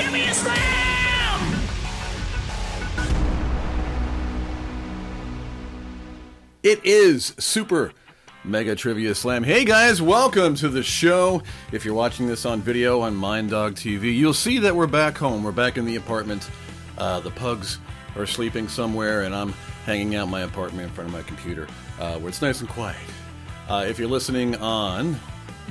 Trivia 0.00 0.32
Slam! 0.32 1.60
It 6.62 6.80
is 6.84 7.34
Super 7.38 7.92
Mega 8.42 8.74
Trivia 8.74 9.14
Slam. 9.14 9.44
Hey 9.44 9.66
guys, 9.66 10.00
welcome 10.00 10.54
to 10.54 10.70
the 10.70 10.82
show. 10.82 11.42
If 11.70 11.84
you're 11.84 11.92
watching 11.92 12.26
this 12.26 12.46
on 12.46 12.62
video 12.62 13.00
on 13.00 13.14
Mind 13.14 13.50
Dog 13.50 13.74
TV, 13.74 14.16
you'll 14.16 14.32
see 14.32 14.58
that 14.60 14.74
we're 14.74 14.86
back 14.86 15.18
home. 15.18 15.44
We're 15.44 15.52
back 15.52 15.76
in 15.76 15.84
the 15.84 15.96
apartment. 15.96 16.48
Uh, 16.96 17.20
the 17.20 17.32
pugs 17.32 17.78
are 18.16 18.24
sleeping 18.24 18.68
somewhere, 18.68 19.24
and 19.24 19.34
I'm 19.34 19.52
hanging 19.84 20.14
out 20.14 20.28
my 20.30 20.40
apartment 20.42 20.88
in 20.88 20.94
front 20.94 21.08
of 21.08 21.14
my 21.14 21.22
computer 21.24 21.68
uh, 21.98 22.18
where 22.18 22.30
it's 22.30 22.40
nice 22.40 22.60
and 22.60 22.70
quiet. 22.70 22.96
Uh, 23.68 23.84
if 23.86 23.98
you're 23.98 24.08
listening 24.08 24.56
on 24.56 25.20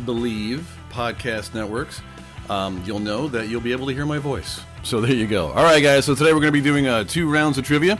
Bleav 0.05 0.61
Podcast 0.91 1.55
Networks, 1.55 2.03
um, 2.49 2.81
you'll 2.85 2.99
know 2.99 3.27
that 3.27 3.47
you'll 3.47 3.61
be 3.61 3.71
able 3.71 3.87
to 3.87 3.93
hear 3.93 4.05
my 4.05 4.17
voice. 4.17 4.61
So 4.83 5.01
there 5.01 5.13
you 5.13 5.27
go. 5.27 5.47
All 5.51 5.63
right, 5.63 5.81
guys. 5.81 6.05
So 6.05 6.15
today 6.15 6.33
we're 6.33 6.39
going 6.39 6.53
to 6.53 6.59
be 6.59 6.61
doing 6.61 6.87
uh, 6.87 7.03
two 7.03 7.31
rounds 7.31 7.57
of 7.57 7.65
trivia 7.65 7.97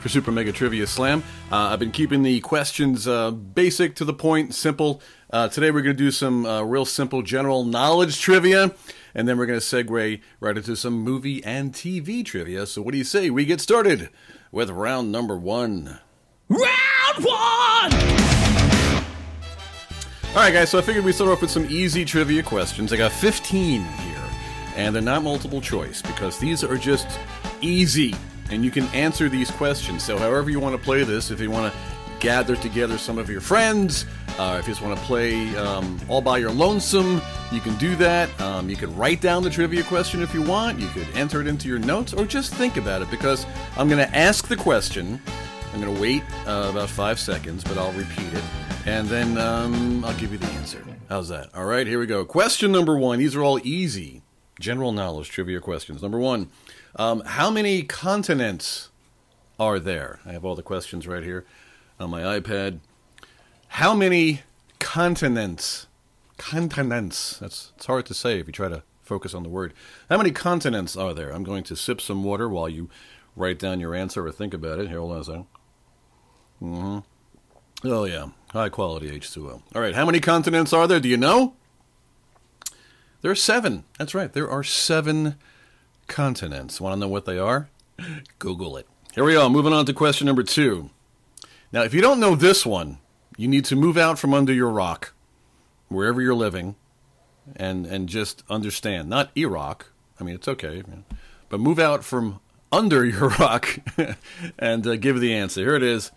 for 0.00 0.08
Super 0.08 0.30
Mega 0.30 0.52
Trivia 0.52 0.86
Slam. 0.86 1.22
Uh, 1.50 1.70
I've 1.70 1.78
been 1.78 1.90
keeping 1.90 2.22
the 2.22 2.40
questions 2.40 3.08
uh, 3.08 3.30
basic, 3.30 3.96
to 3.96 4.04
the 4.04 4.12
point, 4.12 4.54
simple. 4.54 5.02
Uh, 5.30 5.48
today 5.48 5.70
we're 5.70 5.82
going 5.82 5.96
to 5.96 6.02
do 6.02 6.10
some 6.10 6.46
uh, 6.46 6.62
real 6.62 6.84
simple 6.84 7.22
general 7.22 7.64
knowledge 7.64 8.20
trivia, 8.20 8.74
and 9.14 9.26
then 9.26 9.38
we're 9.38 9.46
going 9.46 9.58
to 9.58 9.64
segue 9.64 10.20
right 10.40 10.56
into 10.56 10.76
some 10.76 10.94
movie 10.94 11.42
and 11.44 11.72
TV 11.72 12.24
trivia. 12.24 12.66
So 12.66 12.82
what 12.82 12.92
do 12.92 12.98
you 12.98 13.04
say? 13.04 13.30
We 13.30 13.44
get 13.44 13.60
started 13.60 14.10
with 14.52 14.70
round 14.70 15.10
number 15.10 15.36
one. 15.36 15.98
Round 16.48 17.24
one! 17.24 18.27
All 20.30 20.44
right, 20.44 20.52
guys. 20.52 20.68
So 20.68 20.78
I 20.78 20.82
figured 20.82 21.06
we 21.06 21.12
start 21.12 21.30
off 21.30 21.40
with 21.40 21.50
some 21.50 21.66
easy 21.70 22.04
trivia 22.04 22.42
questions. 22.42 22.92
I 22.92 22.96
got 22.98 23.12
15 23.12 23.82
here, 23.82 24.22
and 24.76 24.94
they're 24.94 25.02
not 25.02 25.22
multiple 25.22 25.60
choice 25.60 26.02
because 26.02 26.38
these 26.38 26.62
are 26.62 26.76
just 26.76 27.18
easy, 27.62 28.14
and 28.50 28.62
you 28.62 28.70
can 28.70 28.84
answer 28.88 29.30
these 29.30 29.50
questions. 29.50 30.02
So, 30.04 30.18
however 30.18 30.50
you 30.50 30.60
want 30.60 30.76
to 30.76 30.82
play 30.82 31.02
this, 31.02 31.30
if 31.30 31.40
you 31.40 31.50
want 31.50 31.72
to 31.72 31.80
gather 32.20 32.56
together 32.56 32.98
some 32.98 33.16
of 33.16 33.30
your 33.30 33.40
friends, 33.40 34.04
uh, 34.38 34.58
if 34.60 34.68
you 34.68 34.74
just 34.74 34.84
want 34.84 34.98
to 34.98 35.04
play 35.06 35.56
um, 35.56 35.98
all 36.08 36.20
by 36.20 36.36
your 36.36 36.52
lonesome, 36.52 37.22
you 37.50 37.60
can 37.60 37.74
do 37.76 37.96
that. 37.96 38.28
Um, 38.38 38.68
you 38.68 38.76
can 38.76 38.94
write 38.94 39.22
down 39.22 39.42
the 39.42 39.50
trivia 39.50 39.82
question 39.82 40.22
if 40.22 40.34
you 40.34 40.42
want. 40.42 40.78
You 40.78 40.88
could 40.88 41.08
enter 41.14 41.40
it 41.40 41.46
into 41.46 41.68
your 41.68 41.78
notes, 41.78 42.12
or 42.12 42.26
just 42.26 42.54
think 42.54 42.76
about 42.76 43.00
it 43.00 43.10
because 43.10 43.46
I'm 43.78 43.88
going 43.88 44.06
to 44.06 44.16
ask 44.16 44.46
the 44.46 44.56
question. 44.56 45.20
I'm 45.72 45.80
going 45.80 45.94
to 45.94 46.00
wait 46.00 46.22
uh, 46.46 46.68
about 46.70 46.90
five 46.90 47.18
seconds, 47.18 47.64
but 47.64 47.78
I'll 47.78 47.92
repeat 47.92 48.34
it. 48.34 48.44
And 48.88 49.06
then 49.06 49.36
um, 49.36 50.02
I'll 50.02 50.16
give 50.16 50.32
you 50.32 50.38
the 50.38 50.46
answer. 50.46 50.82
How's 51.10 51.28
that? 51.28 51.54
All 51.54 51.66
right, 51.66 51.86
here 51.86 52.00
we 52.00 52.06
go. 52.06 52.24
Question 52.24 52.72
number 52.72 52.96
one. 52.96 53.18
These 53.18 53.36
are 53.36 53.42
all 53.42 53.60
easy 53.62 54.22
general 54.58 54.92
knowledge 54.92 55.28
trivia 55.28 55.60
questions. 55.60 56.00
Number 56.00 56.18
one 56.18 56.48
um, 56.96 57.20
How 57.20 57.50
many 57.50 57.82
continents 57.82 58.88
are 59.60 59.78
there? 59.78 60.20
I 60.24 60.32
have 60.32 60.42
all 60.42 60.54
the 60.54 60.62
questions 60.62 61.06
right 61.06 61.22
here 61.22 61.44
on 62.00 62.08
my 62.08 62.22
iPad. 62.22 62.80
How 63.68 63.94
many 63.94 64.40
continents? 64.78 65.86
Continents. 66.38 67.38
That's 67.38 67.72
it's 67.76 67.86
hard 67.86 68.06
to 68.06 68.14
say 68.14 68.40
if 68.40 68.46
you 68.46 68.54
try 68.54 68.70
to 68.70 68.82
focus 69.02 69.34
on 69.34 69.42
the 69.42 69.50
word. 69.50 69.74
How 70.08 70.16
many 70.16 70.30
continents 70.30 70.96
are 70.96 71.12
there? 71.12 71.28
I'm 71.28 71.44
going 71.44 71.64
to 71.64 71.76
sip 71.76 72.00
some 72.00 72.24
water 72.24 72.48
while 72.48 72.70
you 72.70 72.88
write 73.36 73.58
down 73.58 73.80
your 73.80 73.94
answer 73.94 74.26
or 74.26 74.32
think 74.32 74.54
about 74.54 74.78
it. 74.78 74.88
Here, 74.88 74.98
hold 74.98 75.12
on 75.12 75.20
a 75.20 75.24
second. 75.24 75.46
Mm-hmm. 76.62 76.98
Oh 77.84 78.04
yeah, 78.04 78.28
high 78.50 78.68
quality 78.68 79.08
H2O. 79.10 79.62
All 79.74 79.80
right, 79.80 79.94
how 79.94 80.04
many 80.04 80.20
continents 80.20 80.72
are 80.72 80.86
there? 80.86 81.00
Do 81.00 81.08
you 81.08 81.16
know? 81.16 81.54
There 83.20 83.30
are 83.30 83.36
seven. 83.36 83.84
That's 83.98 84.14
right. 84.14 84.32
There 84.32 84.50
are 84.50 84.64
seven 84.64 85.36
continents. 86.06 86.80
Want 86.80 86.94
to 86.94 87.00
know 87.00 87.08
what 87.08 87.24
they 87.24 87.38
are? 87.38 87.68
Google 88.38 88.76
it. 88.76 88.86
Here 89.14 89.24
we 89.24 89.32
go. 89.32 89.48
Moving 89.48 89.72
on 89.72 89.86
to 89.86 89.92
question 89.92 90.26
number 90.26 90.42
two. 90.42 90.90
Now, 91.72 91.82
if 91.82 91.92
you 91.92 92.00
don't 92.00 92.20
know 92.20 92.34
this 92.34 92.64
one, 92.64 92.98
you 93.36 93.48
need 93.48 93.64
to 93.66 93.76
move 93.76 93.96
out 93.96 94.18
from 94.18 94.32
under 94.32 94.52
your 94.52 94.70
rock, 94.70 95.12
wherever 95.88 96.20
you're 96.20 96.34
living, 96.34 96.76
and 97.56 97.86
and 97.86 98.08
just 98.08 98.42
understand. 98.48 99.08
Not 99.08 99.30
Iraq. 99.36 99.90
I 100.20 100.24
mean, 100.24 100.34
it's 100.34 100.48
okay, 100.48 100.82
but 101.48 101.60
move 101.60 101.78
out 101.78 102.04
from 102.04 102.40
under 102.72 103.04
your 103.04 103.28
rock 103.40 103.78
and 104.58 104.86
uh, 104.86 104.96
give 104.96 105.20
the 105.20 105.34
answer. 105.34 105.60
Here 105.60 105.76
it 105.76 105.82
is. 105.82 106.10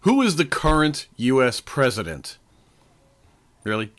Who 0.00 0.22
is 0.22 0.36
the 0.36 0.46
current 0.46 1.06
U.S. 1.16 1.60
president? 1.60 2.38
Really? 3.64 3.92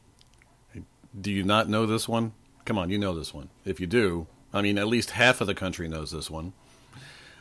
Do 1.19 1.31
you 1.31 1.43
not 1.43 1.69
know 1.69 1.85
this 1.85 2.07
one? 2.07 2.33
Come 2.65 2.77
on, 2.77 2.89
you 2.89 2.97
know 2.97 3.13
this 3.13 3.33
one. 3.33 3.49
If 3.65 3.79
you 3.79 3.85
do, 3.85 4.27
I 4.53 4.61
mean, 4.61 4.77
at 4.77 4.87
least 4.87 5.11
half 5.11 5.41
of 5.41 5.47
the 5.47 5.53
country 5.53 5.87
knows 5.87 6.11
this 6.11 6.29
one. 6.31 6.53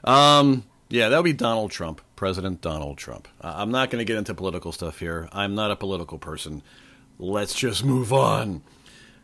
Um, 0.04 0.64
yeah, 0.90 1.08
that 1.08 1.16
would 1.16 1.24
be 1.24 1.32
Donald 1.32 1.70
Trump, 1.70 2.02
President 2.16 2.60
Donald 2.60 2.98
Trump. 2.98 3.28
Uh, 3.40 3.54
I'm 3.56 3.70
not 3.70 3.90
going 3.90 4.00
to 4.00 4.04
get 4.04 4.18
into 4.18 4.34
political 4.34 4.72
stuff 4.72 4.98
here. 4.98 5.28
I'm 5.32 5.54
not 5.54 5.70
a 5.70 5.76
political 5.76 6.18
person. 6.18 6.62
Let's 7.18 7.54
just 7.54 7.84
move 7.84 8.12
on. 8.12 8.62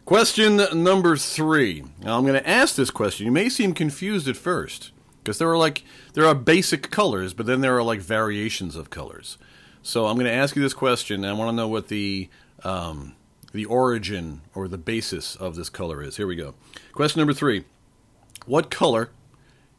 Question 0.06 0.62
number 0.82 1.16
three. 1.16 1.84
Now, 2.02 2.16
I'm 2.16 2.24
going 2.24 2.40
to 2.40 2.48
ask 2.48 2.76
this 2.76 2.90
question. 2.90 3.26
You 3.26 3.32
may 3.32 3.48
seem 3.48 3.74
confused 3.74 4.28
at 4.28 4.36
first 4.36 4.92
because 5.26 5.38
there 5.38 5.50
are 5.50 5.58
like 5.58 5.82
there 6.12 6.24
are 6.24 6.34
basic 6.34 6.90
colors, 6.90 7.34
but 7.34 7.46
then 7.46 7.60
there 7.60 7.76
are 7.76 7.82
like 7.82 8.00
variations 8.00 8.76
of 8.76 8.90
colors. 8.90 9.38
So 9.82 10.06
I'm 10.06 10.14
going 10.14 10.26
to 10.26 10.32
ask 10.32 10.54
you 10.54 10.62
this 10.62 10.74
question. 10.74 11.24
And 11.24 11.26
I 11.26 11.32
want 11.32 11.50
to 11.50 11.56
know 11.56 11.66
what 11.66 11.88
the 11.88 12.28
um, 12.62 13.16
the 13.52 13.64
origin 13.64 14.42
or 14.54 14.68
the 14.68 14.78
basis 14.78 15.34
of 15.34 15.56
this 15.56 15.68
color 15.68 16.00
is. 16.00 16.16
Here 16.16 16.28
we 16.28 16.36
go. 16.36 16.54
Question 16.92 17.20
number 17.20 17.34
three. 17.34 17.64
What 18.46 18.70
color 18.70 19.10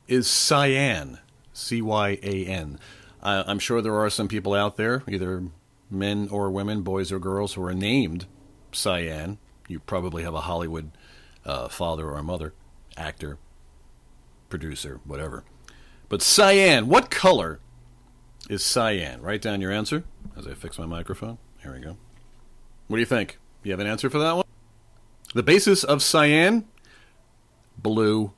is 0.07 0.27
cyan? 0.27 1.19
C 1.53 1.81
Y 1.81 2.19
A 2.21 2.45
N. 2.45 2.77
I'm 3.23 3.59
sure 3.59 3.81
there 3.81 3.97
are 3.97 4.09
some 4.09 4.27
people 4.27 4.53
out 4.53 4.77
there, 4.77 5.03
either 5.09 5.43
men 5.89 6.27
or 6.29 6.51
women, 6.51 6.81
boys 6.81 7.11
or 7.11 7.19
girls, 7.19 7.53
who 7.53 7.63
are 7.63 7.73
named 7.73 8.25
Cyan. 8.71 9.37
You 9.67 9.79
probably 9.79 10.23
have 10.23 10.33
a 10.33 10.41
Hollywood 10.41 10.91
uh, 11.45 11.67
father 11.67 12.09
or 12.11 12.23
mother, 12.23 12.53
actor, 12.95 13.37
producer, 14.49 14.99
whatever. 15.05 15.43
But 16.09 16.21
cyan, 16.21 16.87
what 16.87 17.09
color 17.09 17.59
is 18.49 18.63
cyan? 18.63 19.21
Write 19.21 19.41
down 19.41 19.61
your 19.61 19.71
answer 19.71 20.03
as 20.37 20.47
I 20.47 20.53
fix 20.53 20.79
my 20.79 20.85
microphone. 20.85 21.37
Here 21.61 21.73
we 21.73 21.79
go. 21.79 21.97
What 22.87 22.97
do 22.97 22.99
you 23.01 23.05
think? 23.05 23.39
You 23.63 23.71
have 23.71 23.79
an 23.79 23.87
answer 23.87 24.09
for 24.09 24.19
that 24.19 24.35
one? 24.35 24.45
The 25.33 25.43
basis 25.43 25.83
of 25.83 26.01
cyan? 26.01 26.65
Blue. 27.77 28.33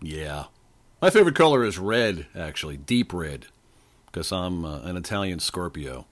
Yeah. 0.00 0.44
My 1.02 1.10
favorite 1.10 1.34
color 1.34 1.62
is 1.64 1.78
red, 1.78 2.26
actually, 2.34 2.78
deep 2.78 3.12
red, 3.12 3.46
because 4.06 4.32
I'm 4.32 4.64
uh, 4.64 4.80
an 4.80 4.96
Italian 4.96 5.40
Scorpio. 5.40 6.06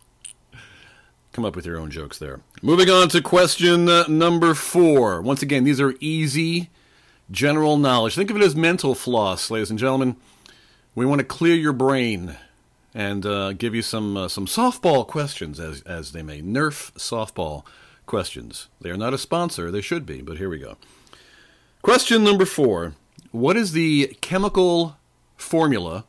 Come 1.32 1.44
up 1.44 1.56
with 1.56 1.67
your 1.67 1.79
own 1.79 1.91
jokes 1.91 2.19
there. 2.19 2.43
Moving 2.62 2.91
on 2.91 3.09
to 3.09 3.23
question 3.23 3.88
uh, 3.88 4.05
number 4.06 4.55
four. 4.55 5.23
Once 5.23 5.43
again, 5.43 5.65
these 5.65 5.81
are 5.81 5.94
easy 6.00 6.71
general 7.31 7.76
knowledge. 7.76 8.15
Think 8.15 8.31
of 8.31 8.37
it 8.37 8.43
as 8.43 8.55
mental 8.55 8.94
floss, 8.94 9.50
ladies 9.50 9.71
and 9.71 9.79
gentlemen. 9.79 10.17
We 10.94 11.06
want 11.06 11.21
to 11.21 11.25
clear 11.25 11.55
your 11.55 11.73
brain 11.73 12.37
and 12.94 13.26
uh, 13.26 13.53
give 13.55 13.75
you 13.75 13.82
some 13.82 14.17
uh, 14.17 14.29
some 14.29 14.47
softball 14.47 15.06
questions, 15.06 15.59
as 15.59 15.82
as 15.82 16.12
they 16.12 16.23
may 16.23 16.41
Nerf 16.41 16.93
softball 16.93 17.65
questions. 18.06 18.69
They 18.81 18.91
are 18.91 18.97
not 18.97 19.15
a 19.15 19.19
sponsor; 19.19 19.71
they 19.71 19.81
should 19.81 20.06
be, 20.06 20.23
but 20.23 20.38
here 20.38 20.49
we 20.49 20.59
go. 20.59 20.76
Question 21.82 22.23
number 22.23 22.44
four: 22.44 22.94
What 23.32 23.56
is 23.56 23.73
the 23.73 24.17
chemical 24.21 24.97
formula 25.37 26.05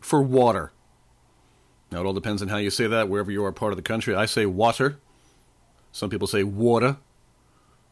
for 0.00 0.22
water? 0.22 0.72
Now 1.90 2.00
it 2.00 2.06
all 2.06 2.14
depends 2.14 2.40
on 2.40 2.48
how 2.48 2.56
you 2.56 2.70
say 2.70 2.86
that. 2.86 3.10
Wherever 3.10 3.30
you 3.30 3.44
are, 3.44 3.52
part 3.52 3.72
of 3.72 3.76
the 3.76 3.82
country, 3.82 4.14
I 4.14 4.24
say 4.24 4.46
water. 4.46 4.98
Some 5.92 6.08
people 6.08 6.26
say 6.26 6.42
water. 6.42 6.96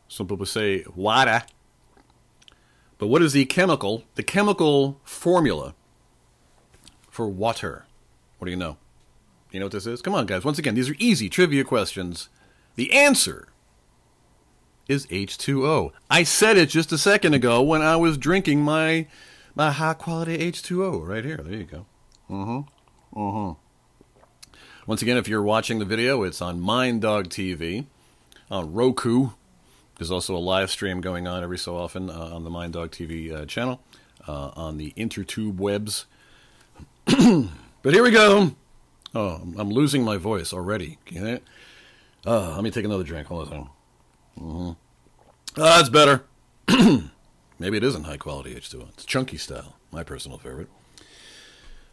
Some 0.09 0.27
people 0.27 0.47
say 0.47 0.85
water. 0.97 1.43
But 3.01 3.07
what 3.07 3.23
is 3.23 3.33
the 3.33 3.47
chemical, 3.47 4.05
the 4.15 4.23
chemical 4.23 5.01
formula 5.05 5.75
for 7.09 7.27
water? 7.27 7.87
What 8.37 8.45
do 8.45 8.51
you 8.51 8.59
know? 8.59 8.77
You 9.51 9.59
know 9.59 9.67
what 9.67 9.73
this 9.73 9.87
is? 9.87 10.03
Come 10.03 10.15
on, 10.15 10.27
guys. 10.27 10.45
Once 10.45 10.59
again, 10.59 10.75
these 10.75 10.91
are 10.91 10.97
easy 10.99 11.31
trivia 11.31 11.65
questions. 11.65 12.29
The 12.75 12.93
answer 12.93 13.49
is 14.87 15.07
H2O. 15.07 15.93
I 16.11 16.25
said 16.25 16.59
it 16.59 16.69
just 16.69 16.93
a 16.93 16.99
second 16.99 17.33
ago 17.33 17.63
when 17.63 17.81
I 17.81 17.97
was 17.97 18.19
drinking 18.19 18.61
my 18.61 19.07
my 19.55 19.71
high 19.71 19.95
quality 19.95 20.37
H2O 20.37 21.09
right 21.09 21.25
here. 21.25 21.39
There 21.39 21.59
you 21.59 21.65
go. 21.65 21.87
Mm-hmm. 22.29 23.19
Mm-hmm. 23.19 24.51
Once 24.87 25.01
again, 25.01 25.17
if 25.17 25.27
you're 25.27 25.43
watching 25.43 25.79
the 25.79 25.87
video, 25.87 26.23
it's 26.23 26.43
on 26.43 26.61
Mind 26.61 27.01
Dog 27.01 27.29
TV, 27.31 27.87
on 28.51 28.75
Roku. 28.75 29.31
There's 30.01 30.11
also 30.11 30.35
a 30.35 30.39
live 30.39 30.71
stream 30.71 31.03
going 31.03 31.29
on 31.29 31.43
every 31.43 31.59
so 31.59 31.77
often 31.77 32.09
uh, 32.09 32.15
on 32.33 32.43
the 32.43 32.49
Mind 32.49 32.73
Dog 32.73 32.91
TV 32.91 33.31
uh, 33.31 33.45
channel, 33.45 33.83
uh, 34.27 34.51
on 34.57 34.79
the 34.79 34.95
intertube 34.97 35.59
webs. 35.59 36.07
but 37.05 37.93
here 37.93 38.03
we 38.03 38.11
go. 38.11 38.57
Oh, 39.15 39.43
I'm 39.59 39.69
losing 39.69 40.03
my 40.03 40.17
voice 40.17 40.55
already. 40.55 40.97
Uh, 41.15 42.55
let 42.55 42.63
me 42.65 42.71
take 42.71 42.87
another 42.87 43.05
drink. 43.05 43.27
Hold 43.27 43.53
on. 43.53 43.69
Mm-hmm. 44.41 44.71
Ah, 45.61 45.77
that's 45.77 45.91
better. 45.91 46.25
Maybe 47.59 47.77
it 47.77 47.85
isn't 47.85 48.05
high 48.05 48.17
quality 48.17 48.55
H2O. 48.55 48.89
It's 48.89 49.05
chunky 49.05 49.37
style, 49.37 49.77
my 49.93 50.03
personal 50.03 50.39
favorite. 50.39 50.71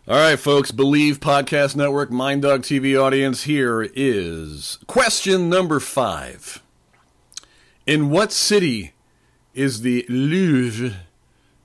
All 0.07 0.15
right, 0.15 0.39
folks, 0.39 0.71
Bleav 0.71 1.15
Podcast 1.15 1.75
Network, 1.75 2.09
Mind 2.09 2.43
Dog 2.43 2.61
TV 2.61 2.97
audience, 2.97 3.43
here 3.43 3.81
is 3.93 4.79
question 4.87 5.49
number 5.49 5.81
five. 5.81 6.63
In 7.87 8.09
what 8.09 8.33
city 8.33 8.91
is 9.53 9.79
the 9.79 10.05
Louvre 10.09 10.97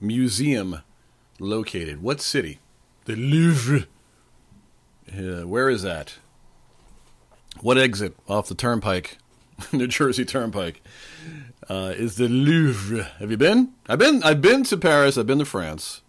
Museum 0.01 0.83
located? 1.41 2.01
What 2.01 2.21
city? 2.21 2.61
The 3.07 3.17
Louvre. 3.17 3.89
Uh, 5.13 5.49
where 5.49 5.69
is 5.69 5.83
that? 5.83 6.15
What 7.61 7.77
exit 7.77 8.17
off 8.29 8.47
the 8.47 8.55
turnpike, 8.55 9.19
New 9.73 9.89
Jersey 9.89 10.25
Turnpike, 10.25 10.81
uh, 11.69 11.93
is 11.97 12.17
the 12.17 12.29
Louvre? 12.29 13.03
Have 13.19 13.33
you 13.33 13.37
been? 13.37 13.73
I've 13.89 13.99
been. 13.99 14.23
I've 14.23 14.41
been 14.41 14.63
to 14.65 14.77
Paris. 14.77 15.19
I've 15.19 15.27
been 15.27 15.41
to 15.41 15.45
France. 15.45 16.03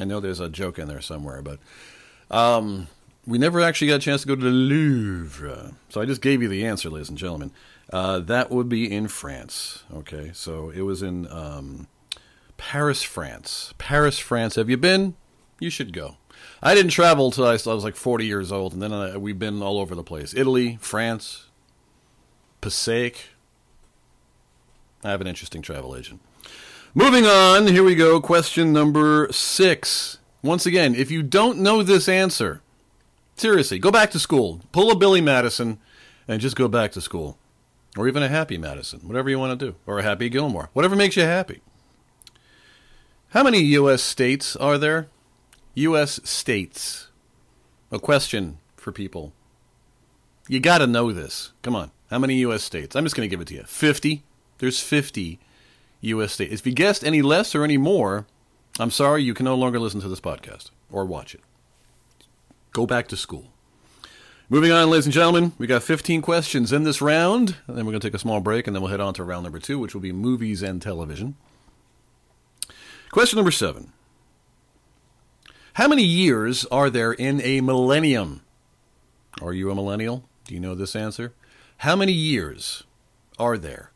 I 0.00 0.04
know 0.04 0.18
there's 0.18 0.40
a 0.40 0.48
joke 0.48 0.80
in 0.80 0.88
there 0.88 1.00
somewhere, 1.00 1.40
but 1.40 1.60
um, 2.36 2.88
we 3.28 3.38
never 3.38 3.60
actually 3.60 3.86
got 3.88 3.96
a 3.96 4.00
chance 4.00 4.22
to 4.22 4.26
go 4.26 4.34
to 4.34 4.42
the 4.42 4.50
Louvre. 4.50 5.74
So 5.88 6.00
I 6.00 6.04
just 6.04 6.20
gave 6.20 6.42
you 6.42 6.48
the 6.48 6.66
answer, 6.66 6.90
ladies 6.90 7.08
and 7.08 7.16
gentlemen. 7.16 7.52
Uh, 7.92 8.20
that 8.20 8.50
would 8.50 8.68
be 8.68 8.90
in 8.90 9.06
France. 9.06 9.84
Okay, 9.92 10.30
so 10.32 10.70
it 10.70 10.80
was 10.80 11.02
in 11.02 11.30
um, 11.30 11.88
Paris, 12.56 13.02
France. 13.02 13.74
Paris, 13.76 14.18
France. 14.18 14.54
Have 14.54 14.70
you 14.70 14.78
been? 14.78 15.14
You 15.60 15.68
should 15.68 15.92
go. 15.92 16.16
I 16.62 16.74
didn't 16.74 16.90
travel 16.90 17.26
until 17.26 17.46
I 17.46 17.52
was 17.52 17.66
like 17.66 17.96
40 17.96 18.24
years 18.24 18.50
old, 18.50 18.72
and 18.72 18.80
then 18.80 18.92
I, 18.92 19.16
we've 19.16 19.38
been 19.38 19.62
all 19.62 19.78
over 19.78 19.94
the 19.94 20.02
place 20.02 20.34
Italy, 20.34 20.78
France, 20.80 21.46
Passaic. 22.60 23.30
I 25.04 25.10
have 25.10 25.20
an 25.20 25.26
interesting 25.26 25.62
travel 25.62 25.96
agent. 25.96 26.20
Moving 26.94 27.26
on, 27.26 27.66
here 27.66 27.82
we 27.82 27.94
go. 27.94 28.20
Question 28.20 28.72
number 28.72 29.28
six. 29.32 30.18
Once 30.42 30.66
again, 30.66 30.94
if 30.94 31.10
you 31.10 31.22
don't 31.22 31.58
know 31.58 31.82
this 31.82 32.08
answer, 32.08 32.62
seriously, 33.36 33.78
go 33.78 33.90
back 33.90 34.10
to 34.10 34.18
school. 34.18 34.60
Pull 34.72 34.90
a 34.90 34.96
Billy 34.96 35.20
Madison 35.20 35.78
and 36.26 36.40
just 36.40 36.56
go 36.56 36.68
back 36.68 36.92
to 36.92 37.00
school. 37.00 37.38
Or 37.96 38.08
even 38.08 38.22
a 38.22 38.28
Happy 38.28 38.56
Madison, 38.56 39.00
whatever 39.00 39.28
you 39.28 39.38
want 39.38 39.58
to 39.58 39.66
do. 39.66 39.76
Or 39.86 39.98
a 39.98 40.02
Happy 40.02 40.28
Gilmore, 40.28 40.70
whatever 40.72 40.96
makes 40.96 41.16
you 41.16 41.22
happy. 41.22 41.60
How 43.30 43.42
many 43.42 43.60
U.S. 43.60 44.02
states 44.02 44.56
are 44.56 44.78
there? 44.78 45.08
U.S. 45.74 46.20
states. 46.24 47.08
A 47.90 47.98
question 47.98 48.58
for 48.76 48.92
people. 48.92 49.32
You 50.48 50.60
got 50.60 50.78
to 50.78 50.86
know 50.86 51.12
this. 51.12 51.52
Come 51.62 51.76
on. 51.76 51.90
How 52.10 52.18
many 52.18 52.36
U.S. 52.36 52.62
states? 52.62 52.96
I'm 52.96 53.04
just 53.04 53.14
going 53.16 53.28
to 53.28 53.30
give 53.30 53.40
it 53.40 53.48
to 53.48 53.54
you. 53.54 53.64
50. 53.64 54.22
There's 54.58 54.80
50 54.80 55.38
U.S. 56.02 56.32
states. 56.32 56.52
If 56.52 56.66
you 56.66 56.72
guessed 56.72 57.04
any 57.04 57.22
less 57.22 57.54
or 57.54 57.64
any 57.64 57.78
more, 57.78 58.26
I'm 58.78 58.90
sorry, 58.90 59.22
you 59.22 59.34
can 59.34 59.44
no 59.44 59.54
longer 59.54 59.78
listen 59.78 60.00
to 60.00 60.08
this 60.08 60.20
podcast 60.20 60.70
or 60.90 61.04
watch 61.04 61.34
it. 61.34 61.40
Go 62.72 62.86
back 62.86 63.08
to 63.08 63.16
school. 63.16 63.51
Moving 64.48 64.72
on, 64.72 64.90
ladies 64.90 65.06
and 65.06 65.14
gentlemen, 65.14 65.52
we 65.56 65.66
got 65.66 65.82
15 65.82 66.20
questions 66.20 66.72
in 66.72 66.82
this 66.82 67.00
round, 67.00 67.56
and 67.66 67.76
then 67.76 67.86
we're 67.86 67.92
going 67.92 68.00
to 68.00 68.06
take 68.06 68.14
a 68.14 68.18
small 68.18 68.40
break, 68.40 68.66
and 68.66 68.76
then 68.76 68.82
we'll 68.82 68.90
head 68.90 69.00
on 69.00 69.14
to 69.14 69.24
round 69.24 69.44
number 69.44 69.58
two, 69.58 69.78
which 69.78 69.94
will 69.94 70.02
be 70.02 70.12
movies 70.12 70.62
and 70.62 70.82
television. 70.82 71.36
Question 73.10 73.38
number 73.38 73.50
seven 73.50 73.92
How 75.74 75.88
many 75.88 76.02
years 76.02 76.66
are 76.66 76.90
there 76.90 77.12
in 77.12 77.40
a 77.40 77.60
millennium? 77.62 78.42
Are 79.40 79.54
you 79.54 79.70
a 79.70 79.74
millennial? 79.74 80.24
Do 80.44 80.54
you 80.54 80.60
know 80.60 80.74
this 80.74 80.94
answer? 80.94 81.32
How 81.78 81.96
many 81.96 82.12
years 82.12 82.84
are 83.38 83.56
there 83.56 83.90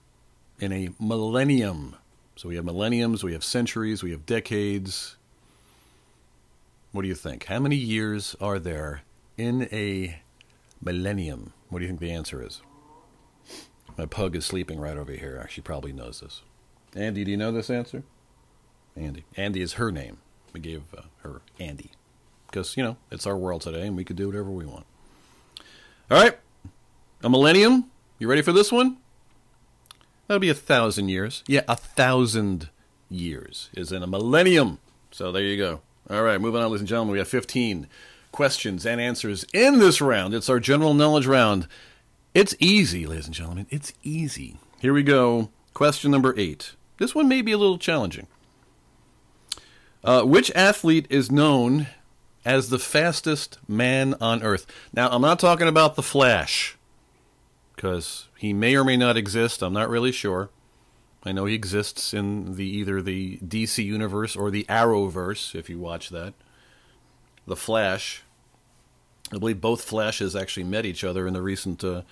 in 0.59 0.73
a 0.73 0.91
millennium? 0.99 1.97
So 2.35 2.49
we 2.49 2.57
have 2.57 2.65
millenniums, 2.65 3.23
we 3.23 3.33
have 3.33 3.45
centuries, 3.45 4.03
we 4.03 4.13
have 4.13 4.25
decades. 4.25 5.17
What 6.93 7.03
do 7.03 7.09
you 7.09 7.15
think? 7.15 7.45
How 7.45 7.59
many 7.59 7.77
years 7.77 8.37
are 8.41 8.59
there 8.59 9.03
in 9.37 9.69
a 9.71 10.21
millennium? 10.81 11.53
What 11.69 11.79
do 11.79 11.85
you 11.85 11.89
think 11.89 12.01
the 12.01 12.13
answer 12.13 12.43
is? 12.45 12.63
My 13.97 14.07
pug 14.07 14.37
is 14.37 14.45
sleeping 14.45 14.79
right 14.79 14.97
over 14.97 15.13
here. 15.13 15.47
She 15.51 15.61
probably 15.61 15.93
knows 15.93 16.21
this. 16.21 16.43
Andy, 16.95 17.25
do 17.25 17.31
you 17.31 17.37
know 17.37 17.53
this 17.53 17.71
answer? 17.71 18.03
Andy. 18.97 19.25
Andy 19.37 19.63
is 19.63 19.75
her 19.75 19.91
name. 19.91 20.19
We 20.53 20.61
gave 20.61 20.83
uh, 20.97 21.03
her 21.23 21.43
Andy. 21.59 21.91
Because, 22.47 22.77
you 22.77 22.83
know, 22.83 22.97
it's 23.11 23.27
our 23.27 23.37
world 23.37 23.63
today 23.63 23.87
and 23.87 23.97
we 23.97 24.05
could 24.05 24.17
do 24.17 24.27
whatever 24.27 24.51
we 24.51 24.67
want. 24.67 24.87
All 26.11 26.23
right. 26.23 26.39
A 27.23 27.29
millennium. 27.29 27.91
You 28.19 28.29
ready 28.29 28.43
for 28.43 28.53
this 28.53 28.71
one? 28.71 28.99
That'll 30.27 30.41
be 30.41 30.49
a 30.49 30.55
thousand 30.55 31.09
years. 31.09 31.43
Yeah, 31.47 31.63
a 31.69 31.77
thousand 31.77 32.71
years 33.09 33.71
is 33.75 33.93
in 33.93 34.03
a 34.03 34.07
millennium. 34.07 34.79
So 35.11 35.31
there 35.33 35.43
you 35.43 35.57
go. 35.57 35.81
All 36.09 36.23
right, 36.23 36.41
moving 36.41 36.63
on, 36.63 36.71
ladies 36.71 36.81
and 36.81 36.89
gentlemen. 36.89 37.13
We 37.13 37.19
have 37.19 37.29
15 37.29 37.89
questions 38.37 38.85
and 38.85 39.01
answers 39.01 39.47
in 39.55 39.79
this 39.79 40.03
round. 40.03 40.35
It's 40.35 40.51
our 40.51 40.61
general 40.61 40.93
knowledge 40.93 41.27
round. 41.27 41.67
It's 42.35 42.55
easy, 42.61 43.07
ladies 43.07 43.25
and 43.25 43.35
gentlemen. 43.35 43.67
It's 43.71 43.95
easy. 44.03 44.59
Here 44.79 44.93
we 44.93 45.03
go. 45.03 45.49
Question 45.73 46.11
number 46.11 46.35
eight. 46.37 46.75
This 46.99 47.15
one 47.15 47.29
may 47.29 47.41
be 47.41 47.53
a 47.53 47.59
little 47.59 47.79
challenging. 47.79 48.27
Uh, 50.05 50.23
which 50.23 50.51
athlete 50.55 51.07
is 51.09 51.33
known 51.33 51.87
as 52.45 52.69
the 52.69 52.79
fastest 52.79 53.59
man 53.67 54.15
on 54.21 54.43
earth? 54.43 54.67
Now, 54.93 55.09
I'm 55.09 55.23
not 55.23 55.39
talking 55.39 55.67
about 55.67 55.97
the 55.97 56.03
Flash, 56.03 56.77
because 57.75 58.29
he 58.37 58.53
may 58.53 58.77
or 58.77 58.85
may 58.85 58.99
not 58.99 59.17
exist. 59.17 59.63
I'm 59.63 59.73
not 59.73 59.89
really 59.89 60.13
sure. 60.13 60.51
I 61.25 61.33
know 61.33 61.47
he 61.47 61.55
exists 61.55 62.13
in 62.13 62.57
the 62.57 62.69
either 62.69 63.01
the 63.01 63.39
DC 63.39 63.83
universe 63.83 64.37
or 64.37 64.51
the 64.51 64.65
Arrowverse, 64.69 65.55
if 65.55 65.71
you 65.71 65.79
watch 65.79 66.11
that. 66.11 66.35
The 67.47 67.57
Flash. 67.57 68.23
I 69.33 69.39
believe 69.39 69.61
both 69.61 69.83
Flashes 69.83 70.37
actually 70.37 70.65
met 70.65 70.87
each 70.87 71.03
other 71.03 71.27
in 71.27 71.35
the 71.35 71.43
recent 71.43 71.83
uh, 71.83 72.03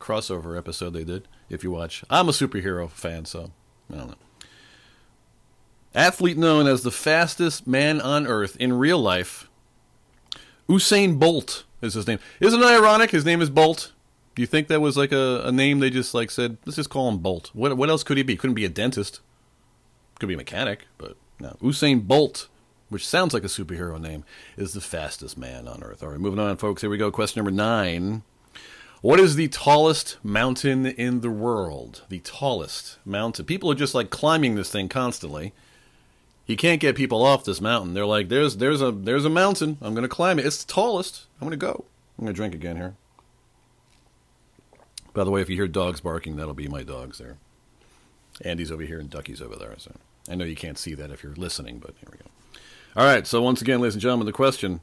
crossover 0.00 0.56
episode 0.56 0.90
they 0.90 1.04
did. 1.04 1.28
If 1.50 1.62
you 1.62 1.70
watch, 1.70 2.04
I'm 2.08 2.28
a 2.28 2.32
superhero 2.32 2.90
fan, 2.90 3.24
so 3.26 3.50
I 3.92 3.96
don't 3.96 4.08
know. 4.08 4.14
Athlete 5.94 6.38
known 6.38 6.66
as 6.66 6.82
the 6.82 6.90
fastest 6.90 7.66
man 7.66 8.00
on 8.00 8.26
earth 8.26 8.56
in 8.58 8.72
real 8.72 8.98
life, 8.98 9.50
Usain 10.68 11.18
Bolt 11.18 11.64
is 11.82 11.94
his 11.94 12.06
name. 12.06 12.18
Isn't 12.40 12.60
it 12.60 12.66
ironic? 12.66 13.10
His 13.10 13.26
name 13.26 13.42
is 13.42 13.50
Bolt. 13.50 13.92
Do 14.34 14.40
you 14.40 14.46
think 14.46 14.68
that 14.68 14.80
was 14.80 14.96
like 14.96 15.12
a, 15.12 15.42
a 15.44 15.52
name 15.52 15.80
they 15.80 15.90
just 15.90 16.14
like 16.14 16.30
said, 16.30 16.56
let's 16.64 16.76
just 16.76 16.88
call 16.88 17.10
him 17.10 17.18
Bolt? 17.18 17.50
What 17.52 17.76
what 17.76 17.90
else 17.90 18.02
could 18.02 18.16
he 18.16 18.22
be? 18.22 18.36
Couldn't 18.36 18.54
be 18.54 18.64
a 18.64 18.70
dentist. 18.70 19.20
Could 20.18 20.28
be 20.28 20.34
a 20.34 20.38
mechanic, 20.38 20.86
but 20.96 21.16
no. 21.38 21.56
Usain 21.60 22.06
Bolt 22.06 22.48
which 22.92 23.06
sounds 23.06 23.34
like 23.34 23.44
a 23.44 23.48
superhero 23.48 24.00
name, 24.00 24.24
is 24.56 24.72
the 24.72 24.80
fastest 24.80 25.36
man 25.36 25.66
on 25.66 25.82
Earth. 25.82 26.02
All 26.02 26.10
right, 26.10 26.20
moving 26.20 26.38
on, 26.38 26.56
folks. 26.56 26.82
Here 26.82 26.90
we 26.90 26.98
go. 26.98 27.10
Question 27.10 27.40
number 27.40 27.50
nine. 27.50 28.22
What 29.00 29.18
is 29.18 29.34
the 29.34 29.48
tallest 29.48 30.18
mountain 30.22 30.86
in 30.86 31.22
the 31.22 31.30
world? 31.30 32.02
The 32.08 32.20
tallest 32.20 32.98
mountain. 33.04 33.44
People 33.46 33.70
are 33.72 33.74
just 33.74 33.94
like 33.94 34.10
climbing 34.10 34.54
this 34.54 34.70
thing 34.70 34.88
constantly. 34.88 35.52
You 36.46 36.56
can't 36.56 36.80
get 36.80 36.94
people 36.96 37.24
off 37.24 37.44
this 37.44 37.60
mountain. 37.60 37.94
They're 37.94 38.06
like, 38.06 38.28
"There's, 38.28 38.58
there's 38.58 38.80
a, 38.80 38.92
there's 38.92 39.24
a 39.24 39.30
mountain. 39.30 39.78
I'm 39.80 39.94
going 39.94 40.02
to 40.02 40.08
climb 40.08 40.38
it. 40.38 40.46
It's 40.46 40.62
the 40.62 40.72
tallest. 40.72 41.26
I'm 41.40 41.50
to 41.50 41.56
go. 41.56 41.84
I'm 42.18 42.24
going 42.24 42.34
to 42.34 42.36
drink 42.36 42.54
again 42.54 42.76
here." 42.76 42.94
By 45.14 45.24
the 45.24 45.30
way, 45.30 45.40
if 45.40 45.50
you 45.50 45.56
hear 45.56 45.68
dogs 45.68 46.00
barking, 46.00 46.36
that'll 46.36 46.54
be 46.54 46.68
my 46.68 46.82
dogs 46.82 47.18
there. 47.18 47.38
Andy's 48.40 48.72
over 48.72 48.82
here 48.82 48.98
and 48.98 49.10
Ducky's 49.10 49.42
over 49.42 49.56
there. 49.56 49.74
So 49.78 49.92
I 50.30 50.34
know 50.34 50.44
you 50.44 50.56
can't 50.56 50.78
see 50.78 50.94
that 50.94 51.10
if 51.10 51.22
you're 51.22 51.34
listening, 51.34 51.78
but 51.78 51.94
here 52.00 52.08
we 52.10 52.18
go. 52.18 52.30
All 52.94 53.04
right. 53.06 53.26
So 53.26 53.40
once 53.40 53.62
again, 53.62 53.80
ladies 53.80 53.94
and 53.94 54.02
gentlemen, 54.02 54.26
the 54.26 54.32
question 54.32 54.80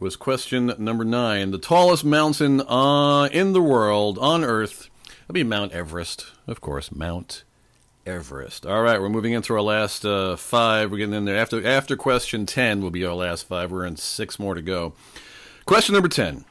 was 0.00 0.16
question 0.16 0.72
number 0.78 1.04
nine: 1.04 1.50
the 1.50 1.58
tallest 1.58 2.04
mountain 2.04 2.62
uh, 2.62 3.24
in 3.32 3.52
the 3.52 3.62
world 3.62 4.18
on 4.18 4.44
Earth. 4.44 4.88
That'd 5.22 5.34
be 5.34 5.44
Mount 5.44 5.72
Everest, 5.72 6.26
of 6.46 6.62
course. 6.62 6.90
Mount 6.90 7.44
Everest. 8.06 8.64
All 8.64 8.82
right, 8.82 8.98
we're 8.98 9.10
moving 9.10 9.34
into 9.34 9.52
our 9.52 9.60
last 9.60 10.06
uh, 10.06 10.36
five. 10.36 10.90
We're 10.90 10.98
getting 10.98 11.14
in 11.14 11.26
there. 11.26 11.36
After 11.36 11.66
after 11.66 11.96
question 11.96 12.46
ten 12.46 12.80
will 12.80 12.90
be 12.90 13.04
our 13.04 13.14
last 13.14 13.46
five. 13.46 13.70
We're 13.70 13.84
in 13.84 13.96
six 13.96 14.38
more 14.38 14.54
to 14.54 14.62
go. 14.62 14.94
Question 15.66 15.92
number 15.92 16.08
ten. 16.08 16.46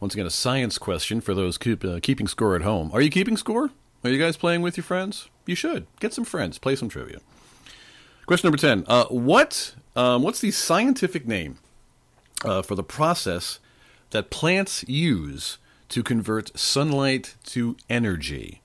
Once 0.00 0.12
again, 0.12 0.26
a 0.26 0.30
science 0.30 0.76
question 0.76 1.22
for 1.22 1.32
those 1.32 1.56
keep, 1.56 1.82
uh, 1.82 1.98
keeping 2.02 2.28
score 2.28 2.54
at 2.56 2.60
home. 2.60 2.90
Are 2.92 3.00
you 3.00 3.08
keeping 3.08 3.38
score? 3.38 3.70
Are 4.02 4.10
you 4.10 4.18
guys 4.18 4.36
playing 4.36 4.60
with 4.60 4.76
your 4.76 4.84
friends? 4.84 5.30
You 5.46 5.54
should 5.54 5.86
get 5.98 6.12
some 6.12 6.26
friends. 6.26 6.58
Play 6.58 6.76
some 6.76 6.90
trivia. 6.90 7.20
Question 8.26 8.48
number 8.48 8.58
ten. 8.58 8.84
Uh, 8.86 9.06
what 9.06 9.74
um, 9.96 10.22
what's 10.22 10.40
the 10.40 10.50
scientific 10.50 11.26
name 11.26 11.58
uh, 12.44 12.62
for 12.62 12.74
the 12.74 12.82
process 12.82 13.58
that 14.10 14.30
plants 14.30 14.84
use 14.88 15.58
to 15.88 16.02
convert 16.02 16.56
sunlight 16.58 17.36
to 17.46 17.76
energy? 17.88 18.62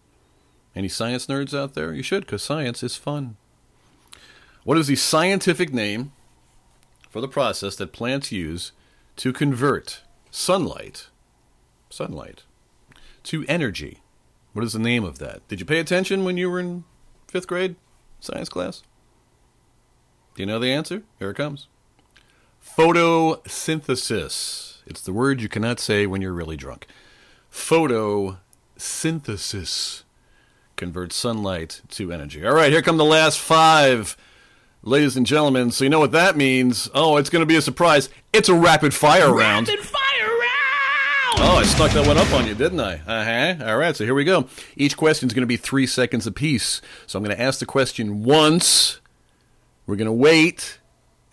Any 0.76 0.88
science 0.88 1.28
nerds 1.28 1.58
out 1.58 1.74
there? 1.74 1.94
You 1.94 2.04
should, 2.04 2.26
because 2.26 2.44
science 2.44 2.84
is 2.84 2.96
fun. 2.96 3.38
What 4.64 4.78
is 4.78 4.88
the 4.88 4.96
scientific 4.96 5.74
name 5.74 6.12
for 7.10 7.22
the 7.22 7.28
process 7.28 7.76
that 7.78 7.92
plants 7.92 8.32
use 8.32 8.72
to 9.18 9.34
convert 9.34 10.02
sunlight, 10.32 11.08
sunlight, 11.90 12.44
to 13.24 13.46
energy? 13.48 14.00
What 14.54 14.66
is 14.66 14.74
the 14.74 14.80
name 14.80 15.04
of 15.04 15.20
that? 15.20 15.48
Did 15.48 15.60
you 15.60 15.66
pay 15.66 15.80
attention 15.80 16.24
when 16.24 16.38
you 16.38 16.50
were 16.50 16.60
in 16.60 16.84
fifth 17.28 17.48
grade 17.48 17.76
science 18.20 18.50
class? 18.50 18.84
Do 20.36 20.44
you 20.44 20.46
know 20.46 20.60
the 20.60 20.72
answer? 20.72 21.02
Here 21.20 21.32
it 21.32 21.38
comes. 21.38 21.68
Photosynthesis. 22.66 24.78
It's 24.86 25.02
the 25.02 25.14
word 25.14 25.42
you 25.42 25.50
cannot 25.50 25.80
say 25.80 26.06
when 26.08 26.22
you're 26.22 26.34
really 26.34 26.58
drunk. 26.58 26.88
Photosynthesis 27.52 30.04
converts 30.76 31.16
sunlight 31.16 31.82
to 31.90 32.12
energy. 32.12 32.46
All 32.46 32.54
right, 32.54 32.72
here 32.72 32.82
come 32.82 32.98
the 32.98 33.06
last 33.06 33.40
five, 33.40 34.18
ladies 34.82 35.16
and 35.18 35.26
gentlemen. 35.26 35.72
So 35.72 35.84
you 35.84 35.90
know 35.90 36.00
what 36.00 36.14
that 36.14 36.38
means? 36.38 36.90
Oh, 36.94 37.18
it's 37.18 37.30
going 37.30 37.42
to 37.42 37.46
be 37.46 37.58
a 37.58 37.62
surprise. 37.62 38.10
It's 38.32 38.50
a 38.50 38.54
rapid 38.54 38.94
fire 38.94 39.34
round. 39.34 39.68
Rapid 39.68 39.84
fire 39.86 40.30
round! 40.30 41.42
Oh, 41.42 41.58
I 41.58 41.64
stuck 41.64 41.92
that 41.92 42.08
one 42.08 42.18
up 42.18 42.32
on 42.34 42.48
you, 42.48 42.56
didn't 42.56 42.80
I? 42.80 42.96
Uh 42.96 43.58
huh. 43.58 43.66
All 43.66 43.78
right, 43.78 43.96
so 43.96 44.06
here 44.06 44.16
we 44.16 44.24
go. 44.24 44.48
Each 44.76 44.96
question 44.96 45.28
is 45.28 45.34
going 45.34 45.44
to 45.44 45.48
be 45.48 45.58
three 45.58 45.86
seconds 45.86 46.26
apiece. 46.26 46.82
So 47.08 47.20
I'm 47.20 47.24
going 47.24 47.36
to 47.36 47.42
ask 47.42 47.60
the 47.60 47.66
question 47.66 48.24
once. 48.24 49.02
We're 49.90 49.96
going 49.96 50.06
to 50.06 50.12
wait, 50.12 50.78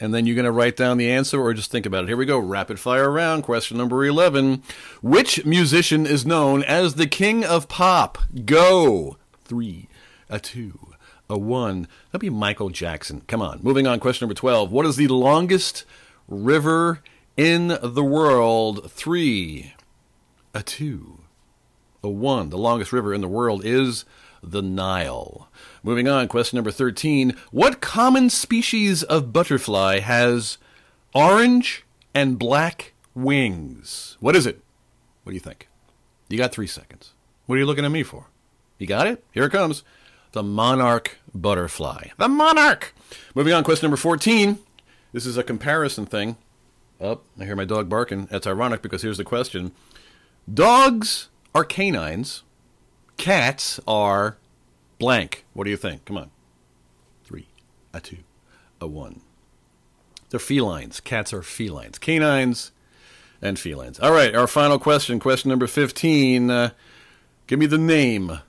and 0.00 0.14
then 0.14 0.25
you're 0.25 0.34
going 0.34 0.46
to 0.46 0.50
write 0.50 0.78
down 0.78 0.96
the 0.96 1.10
answer 1.10 1.38
or 1.38 1.52
just 1.52 1.70
think 1.70 1.84
about 1.84 2.04
it. 2.04 2.06
Here 2.08 2.16
we 2.16 2.25
go. 2.25 2.38
Rapid 2.38 2.80
fire 2.80 3.10
round. 3.10 3.42
Question 3.42 3.76
number 3.76 4.02
11. 4.02 4.62
Which 5.02 5.44
musician 5.44 6.06
is 6.06 6.25
known 6.25 6.64
as 6.64 6.94
the 6.94 7.06
king 7.06 7.44
of 7.44 7.68
pop? 7.68 8.16
Go. 8.46 9.18
Three, 9.44 9.90
a 10.30 10.40
two, 10.40 10.94
a 11.28 11.36
one. 11.36 11.86
That'd 12.10 12.22
be 12.22 12.30
Michael 12.30 12.70
Jackson. 12.70 13.20
Come 13.26 13.42
on. 13.42 13.60
Moving 13.62 13.86
on. 13.86 14.00
Question 14.00 14.25
number 14.25 14.40
12. 14.40 14.72
What 14.72 14.86
is 14.86 14.96
the 14.96 15.08
longest 15.08 15.84
river 16.26 17.02
in 17.36 17.68
the 17.68 18.02
world? 18.02 18.90
Three, 18.90 19.75
a 20.54 20.62
two, 20.62 21.18
a 22.02 22.08
one. 22.08 22.48
The 22.48 22.56
longest 22.56 22.90
river 22.90 23.12
in 23.12 23.20
the 23.20 23.28
world 23.28 23.66
is 23.66 24.06
the 24.43 24.62
Nile. 24.62 25.49
Moving 25.83 26.09
on, 26.09 26.28
question 26.28 26.57
number 26.57 26.71
13. 26.71 27.37
What 27.50 27.81
common 27.81 28.31
species 28.31 29.02
of 29.02 29.33
butterfly 29.33 30.00
has 30.00 30.59
orange 31.14 31.85
and 32.14 32.38
black 32.38 32.93
wings? 33.14 34.16
What 34.21 34.37
is 34.37 34.47
it? 34.47 34.62
What 35.23 35.31
do 35.31 35.35
you 35.35 35.40
think? 35.40 35.69
You 36.28 36.38
got 36.38 36.52
three 36.52 36.66
seconds. 36.66 37.12
What 37.47 37.57
are 37.57 37.59
you 37.59 37.66
looking 37.66 37.85
at 37.85 37.90
me 37.90 38.02
for? 38.02 38.26
You 38.78 38.87
got 38.87 39.07
it? 39.07 39.25
Here 39.33 39.45
it 39.45 39.52
comes. 39.52 39.85
The 40.33 40.43
monarch 40.43 41.19
butterfly. 41.35 42.09
The 42.19 42.28
monarch! 42.28 42.95
Moving 43.35 43.52
on, 43.52 43.64
question 43.64 43.87
number 43.87 43.97
14. 43.97 44.59
This 45.12 45.25
is 45.25 45.38
a 45.38 45.43
comparison 45.43 46.05
thing. 46.05 46.37
Up, 47.00 47.25
oh, 47.25 47.43
I 47.43 47.45
hear 47.45 47.57
my 47.57 47.64
dog 47.64 47.88
barking. 47.88 48.26
That's 48.26 48.47
ironic 48.47 48.83
because 48.83 49.02
here's 49.02 49.19
the 49.19 49.25
question 49.25 49.73
Dogs 50.52 51.28
are 51.55 51.64
canines, 51.64 52.43
cats 53.16 53.80
are 53.87 54.37
blank. 54.99 55.44
What 55.52 55.64
do 55.64 55.70
you 55.70 55.76
think? 55.76 56.04
Come 56.04 56.16
on. 56.16 56.30
Three, 57.25 57.49
a 57.92 58.00
two, 58.00 58.18
a 58.80 58.87
one. 58.87 59.20
They're 60.30 60.40
felines. 60.40 61.00
Cats 61.00 61.32
are 61.32 61.42
felines. 61.42 61.99
Canines 61.99 62.73
and 63.40 63.58
felines. 63.58 64.00
All 64.00 64.12
right, 64.12 64.35
our 64.35 64.46
final 64.46 64.78
question, 64.78 65.18
question 65.20 65.50
number 65.50 65.66
15. 65.66 66.50
Uh, 66.50 66.70
give 67.46 67.58
me 67.58 67.66
the 67.66 67.78
name 67.78 68.40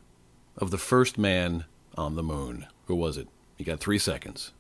of 0.58 0.72
the 0.72 0.78
first 0.78 1.18
man 1.18 1.66
on 1.96 2.16
the 2.16 2.24
moon. 2.24 2.68
Who 2.86 2.96
was 2.96 3.18
it? 3.18 3.28
You 3.58 3.66
got 3.66 3.80
three 3.80 4.00
seconds. 4.00 4.52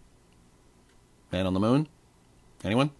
Man 1.31 1.45
on 1.45 1.53
the 1.53 1.59
moon? 1.59 1.87
Anyone? 2.63 2.91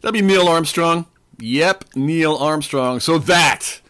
That'd 0.00 0.14
be 0.14 0.22
Neil 0.22 0.48
Armstrong. 0.48 1.06
Yep, 1.38 1.84
Neil 1.94 2.36
Armstrong. 2.36 3.00
So 3.00 3.18
that 3.18 3.80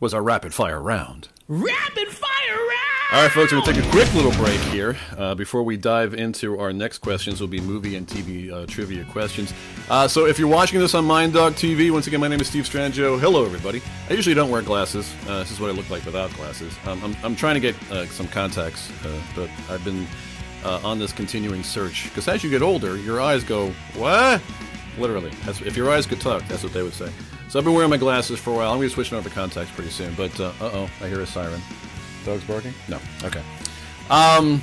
was 0.00 0.14
our 0.14 0.22
rapid 0.22 0.54
fire 0.54 0.80
round. 0.80 1.28
Rapid 1.50 2.08
fire 2.08 2.56
round! 2.58 3.10
All 3.10 3.22
right, 3.22 3.32
folks, 3.32 3.52
we're 3.52 3.62
going 3.62 3.72
to 3.72 3.80
take 3.80 3.82
a 3.82 3.90
quick 3.90 4.12
little 4.12 4.32
break 4.32 4.60
here 4.70 4.98
uh, 5.16 5.34
before 5.34 5.62
we 5.62 5.78
dive 5.78 6.12
into 6.12 6.58
our 6.58 6.74
next 6.74 6.98
questions. 6.98 7.40
Will 7.40 7.48
be 7.48 7.58
movie 7.58 7.96
and 7.96 8.06
TV 8.06 8.52
uh, 8.52 8.66
trivia 8.66 9.02
questions. 9.06 9.54
Uh, 9.88 10.06
so, 10.06 10.26
if 10.26 10.38
you're 10.38 10.46
watching 10.46 10.78
this 10.78 10.94
on 10.94 11.06
MindDog 11.06 11.52
TV, 11.52 11.90
once 11.90 12.06
again, 12.06 12.20
my 12.20 12.28
name 12.28 12.42
is 12.42 12.48
Steve 12.48 12.64
Strangio. 12.64 13.18
Hello, 13.18 13.46
everybody. 13.46 13.80
I 14.10 14.12
usually 14.12 14.34
don't 14.34 14.50
wear 14.50 14.60
glasses. 14.60 15.10
Uh, 15.26 15.38
this 15.38 15.50
is 15.50 15.58
what 15.58 15.70
I 15.70 15.72
look 15.72 15.88
like 15.88 16.04
without 16.04 16.30
glasses. 16.34 16.76
Um, 16.84 17.02
I'm, 17.02 17.16
I'm 17.24 17.34
trying 17.34 17.54
to 17.54 17.60
get 17.60 17.74
uh, 17.90 18.04
some 18.08 18.28
contacts, 18.28 18.90
uh, 19.06 19.18
but 19.34 19.48
I've 19.70 19.82
been 19.86 20.06
on 20.64 20.98
this 20.98 21.12
continuing 21.12 21.62
search 21.62 22.10
because 22.10 22.28
as 22.28 22.44
you 22.44 22.50
get 22.50 22.60
older, 22.60 22.98
your 22.98 23.22
eyes 23.22 23.42
go 23.42 23.70
what? 23.94 24.42
Literally, 24.98 25.30
that's, 25.46 25.62
if 25.62 25.78
your 25.78 25.90
eyes 25.90 26.04
could 26.04 26.20
talk, 26.20 26.46
that's 26.46 26.62
what 26.62 26.74
they 26.74 26.82
would 26.82 26.92
say. 26.92 27.10
So 27.48 27.58
I've 27.58 27.64
been 27.64 27.74
wearing 27.74 27.88
my 27.88 27.96
glasses 27.96 28.38
for 28.38 28.50
a 28.50 28.56
while. 28.56 28.72
I'm 28.72 28.78
going 28.78 28.90
to 28.90 28.92
be 28.92 28.94
switching 28.94 29.16
over 29.16 29.28
to 29.28 29.34
contacts 29.34 29.72
pretty 29.72 29.90
soon. 29.90 30.12
But 30.14 30.38
uh 30.38 30.52
oh, 30.60 30.90
I 31.00 31.08
hear 31.08 31.20
a 31.20 31.26
siren. 31.26 31.62
Dogs 32.26 32.44
barking? 32.44 32.74
No. 32.88 33.00
Okay. 33.24 33.42
Um, 34.10 34.62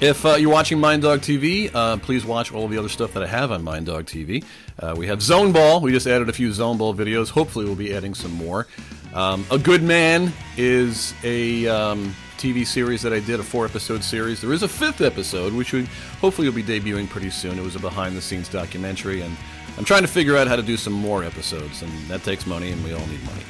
if 0.00 0.24
uh, 0.24 0.34
you're 0.34 0.52
watching 0.52 0.78
Mind 0.78 1.02
Dog 1.02 1.20
TV, 1.20 1.74
uh, 1.74 1.96
please 1.96 2.24
watch 2.24 2.52
all 2.52 2.68
the 2.68 2.78
other 2.78 2.88
stuff 2.88 3.12
that 3.14 3.24
I 3.24 3.26
have 3.26 3.50
on 3.50 3.64
Mind 3.64 3.86
Dog 3.86 4.06
TV. 4.06 4.44
Uh, 4.78 4.94
we 4.96 5.08
have 5.08 5.20
Zone 5.20 5.50
Ball. 5.50 5.80
We 5.80 5.90
just 5.90 6.06
added 6.06 6.28
a 6.28 6.32
few 6.32 6.52
Zone 6.52 6.78
Ball 6.78 6.94
videos. 6.94 7.30
Hopefully, 7.30 7.64
we'll 7.64 7.74
be 7.74 7.92
adding 7.92 8.14
some 8.14 8.32
more. 8.32 8.68
Um, 9.12 9.44
a 9.50 9.58
Good 9.58 9.82
Man 9.82 10.32
is 10.56 11.12
a 11.24 11.66
um, 11.66 12.14
TV 12.38 12.66
series 12.66 13.02
that 13.02 13.12
I 13.12 13.18
did, 13.20 13.40
a 13.40 13.42
four 13.42 13.64
episode 13.64 14.04
series. 14.04 14.40
There 14.40 14.52
is 14.52 14.62
a 14.62 14.68
fifth 14.68 15.00
episode, 15.00 15.52
which 15.52 15.72
we 15.72 15.86
hopefully 16.20 16.48
will 16.48 16.54
be 16.54 16.62
debuting 16.62 17.08
pretty 17.08 17.30
soon. 17.30 17.58
It 17.58 17.62
was 17.62 17.74
a 17.74 17.80
behind 17.80 18.16
the 18.16 18.22
scenes 18.22 18.48
documentary, 18.48 19.22
and 19.22 19.36
I'm 19.76 19.84
trying 19.84 20.02
to 20.02 20.08
figure 20.08 20.36
out 20.36 20.46
how 20.46 20.56
to 20.56 20.62
do 20.62 20.76
some 20.76 20.92
more 20.92 21.24
episodes, 21.24 21.82
and 21.82 21.92
that 22.08 22.22
takes 22.22 22.46
money, 22.46 22.70
and 22.70 22.82
we 22.84 22.92
all 22.92 23.06
need 23.06 23.22
money. 23.24 23.42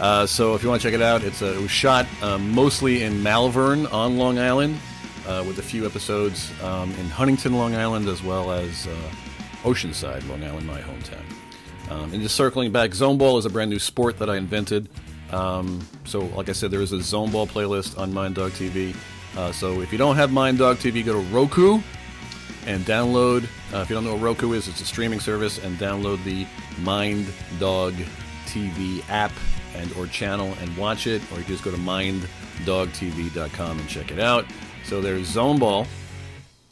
Uh, 0.00 0.26
so 0.26 0.54
if 0.54 0.62
you 0.62 0.68
want 0.68 0.80
to 0.80 0.88
check 0.88 0.94
it 0.94 1.02
out, 1.02 1.22
it's 1.22 1.42
uh, 1.42 1.46
it 1.46 1.60
was 1.60 1.70
shot 1.70 2.06
um, 2.22 2.50
mostly 2.52 3.02
in 3.02 3.22
Malverne 3.22 3.92
on 3.92 4.16
Long 4.16 4.38
Island, 4.38 4.78
uh, 5.26 5.44
with 5.46 5.58
a 5.58 5.62
few 5.62 5.86
episodes 5.86 6.50
um, 6.62 6.90
in 6.94 7.06
Huntington, 7.06 7.56
Long 7.56 7.74
Island, 7.76 8.08
as 8.08 8.22
well 8.22 8.50
as 8.50 8.86
uh, 8.86 8.90
Oceanside, 9.62 10.28
Long 10.28 10.42
Island, 10.42 10.66
my 10.66 10.80
hometown. 10.80 11.22
Um, 11.90 12.12
and 12.12 12.22
just 12.22 12.34
circling 12.34 12.72
back, 12.72 12.94
Zone 12.94 13.18
Ball 13.18 13.38
is 13.38 13.46
a 13.46 13.50
brand 13.50 13.70
new 13.70 13.78
sport 13.78 14.18
that 14.18 14.28
I 14.28 14.36
invented. 14.36 14.88
Um, 15.30 15.86
so, 16.04 16.20
like 16.20 16.48
I 16.48 16.52
said, 16.52 16.70
there 16.70 16.80
is 16.80 16.92
a 16.92 17.02
Zone 17.02 17.30
Ball 17.30 17.46
playlist 17.46 17.98
on 17.98 18.12
Mind 18.12 18.34
Dog 18.34 18.52
TV. 18.52 18.96
Uh, 19.36 19.52
so, 19.52 19.80
if 19.80 19.92
you 19.92 19.98
don't 19.98 20.16
have 20.16 20.32
Mind 20.32 20.58
Dog 20.58 20.78
TV, 20.78 21.04
go 21.04 21.12
to 21.14 21.28
Roku 21.28 21.80
and 22.68 22.84
download. 22.84 23.44
Uh, 23.72 23.78
if 23.78 23.88
you 23.88 23.96
don't 23.96 24.04
know 24.04 24.12
what 24.12 24.22
Roku 24.22 24.52
is, 24.52 24.68
it's 24.68 24.82
a 24.82 24.84
streaming 24.84 25.18
service, 25.18 25.58
and 25.58 25.76
download 25.78 26.22
the 26.22 26.46
Mind 26.82 27.26
Dog 27.58 27.94
TV 28.44 29.02
app 29.08 29.32
and 29.74 29.90
or 29.94 30.06
channel 30.06 30.54
and 30.60 30.76
watch 30.76 31.06
it, 31.06 31.22
or 31.32 31.38
you 31.38 31.44
can 31.44 31.54
just 31.54 31.64
go 31.64 31.70
to 31.70 31.78
minddogtv.com 31.78 33.78
and 33.78 33.88
check 33.88 34.12
it 34.12 34.20
out. 34.20 34.44
So 34.84 35.00
there's 35.00 35.26
Zone 35.26 35.58
Ball, 35.58 35.86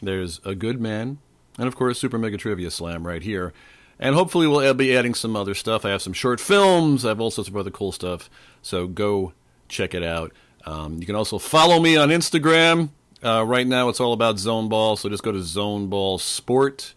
there's 0.03 0.41
A 0.45 0.55
Good 0.55 0.81
Man, 0.81 1.19
and 1.59 1.67
of 1.67 1.75
course, 1.75 1.99
Super 1.99 2.19
Mega 2.19 2.37
Trivia 2.37 2.71
Slam 2.71 3.07
right 3.07 3.23
here. 3.23 3.55
And 3.99 4.15
hopefully, 4.15 4.47
we'll 4.47 4.75
be 4.75 4.95
adding 4.95 5.15
some 5.15 5.35
other 5.35 5.55
stuff. 5.55 5.87
I 5.87 5.91
have 5.91 6.03
some 6.03 6.13
short 6.13 6.41
films, 6.41 7.07
I 7.07 7.09
have 7.09 7.21
all 7.21 7.31
sorts 7.31 7.49
of 7.49 7.57
other 7.57 7.71
cool 7.71 7.93
stuff. 7.93 8.29
So 8.61 8.87
go 8.87 9.33
check 9.69 9.95
it 9.95 10.03
out. 10.03 10.33
Um, 10.67 10.99
you 10.99 11.07
can 11.07 11.15
also 11.15 11.39
follow 11.39 11.81
me 11.81 11.97
on 11.97 12.11
Instagram. 12.11 12.91
Uh, 13.27 13.43
right 13.43 13.67
now, 13.67 13.89
it's 13.89 13.99
all 13.99 14.13
about 14.13 14.39
Zone 14.39 14.69
Ball, 14.69 14.97
so 14.97 15.09
just 15.09 15.25
go 15.25 15.33
to 15.33 15.43
Zone 15.43 15.89
Ball 15.89 16.17
Sport 16.17 16.95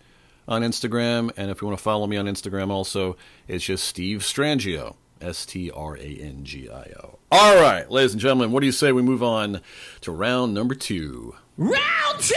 on 0.47 0.61
Instagram. 0.61 1.31
And 1.35 1.49
if 1.49 1.59
you 1.59 1.67
want 1.67 1.79
to 1.79 1.83
follow 1.83 2.05
me 2.05 2.17
on 2.17 2.27
Instagram, 2.27 2.69
also, 2.69 3.17
it's 3.47 3.65
just 3.65 3.83
Steve 3.83 4.19
Strangio. 4.19 4.95
S 5.21 5.43
T 5.45 5.71
R 5.71 5.97
A 5.97 5.99
N 5.99 6.41
G 6.43 6.69
I 6.69 6.93
O. 7.03 7.17
All 7.31 7.55
right, 7.59 7.89
ladies 7.89 8.13
and 8.13 8.21
gentlemen, 8.21 8.51
what 8.51 8.59
do 8.59 8.67
you 8.67 8.71
say 8.71 8.91
we 8.91 9.01
move 9.01 9.23
on 9.23 9.59
to 10.01 10.11
round 10.11 10.53
number 10.53 10.75
two? 10.75 11.35
Round 11.57 12.19
two! 12.19 12.35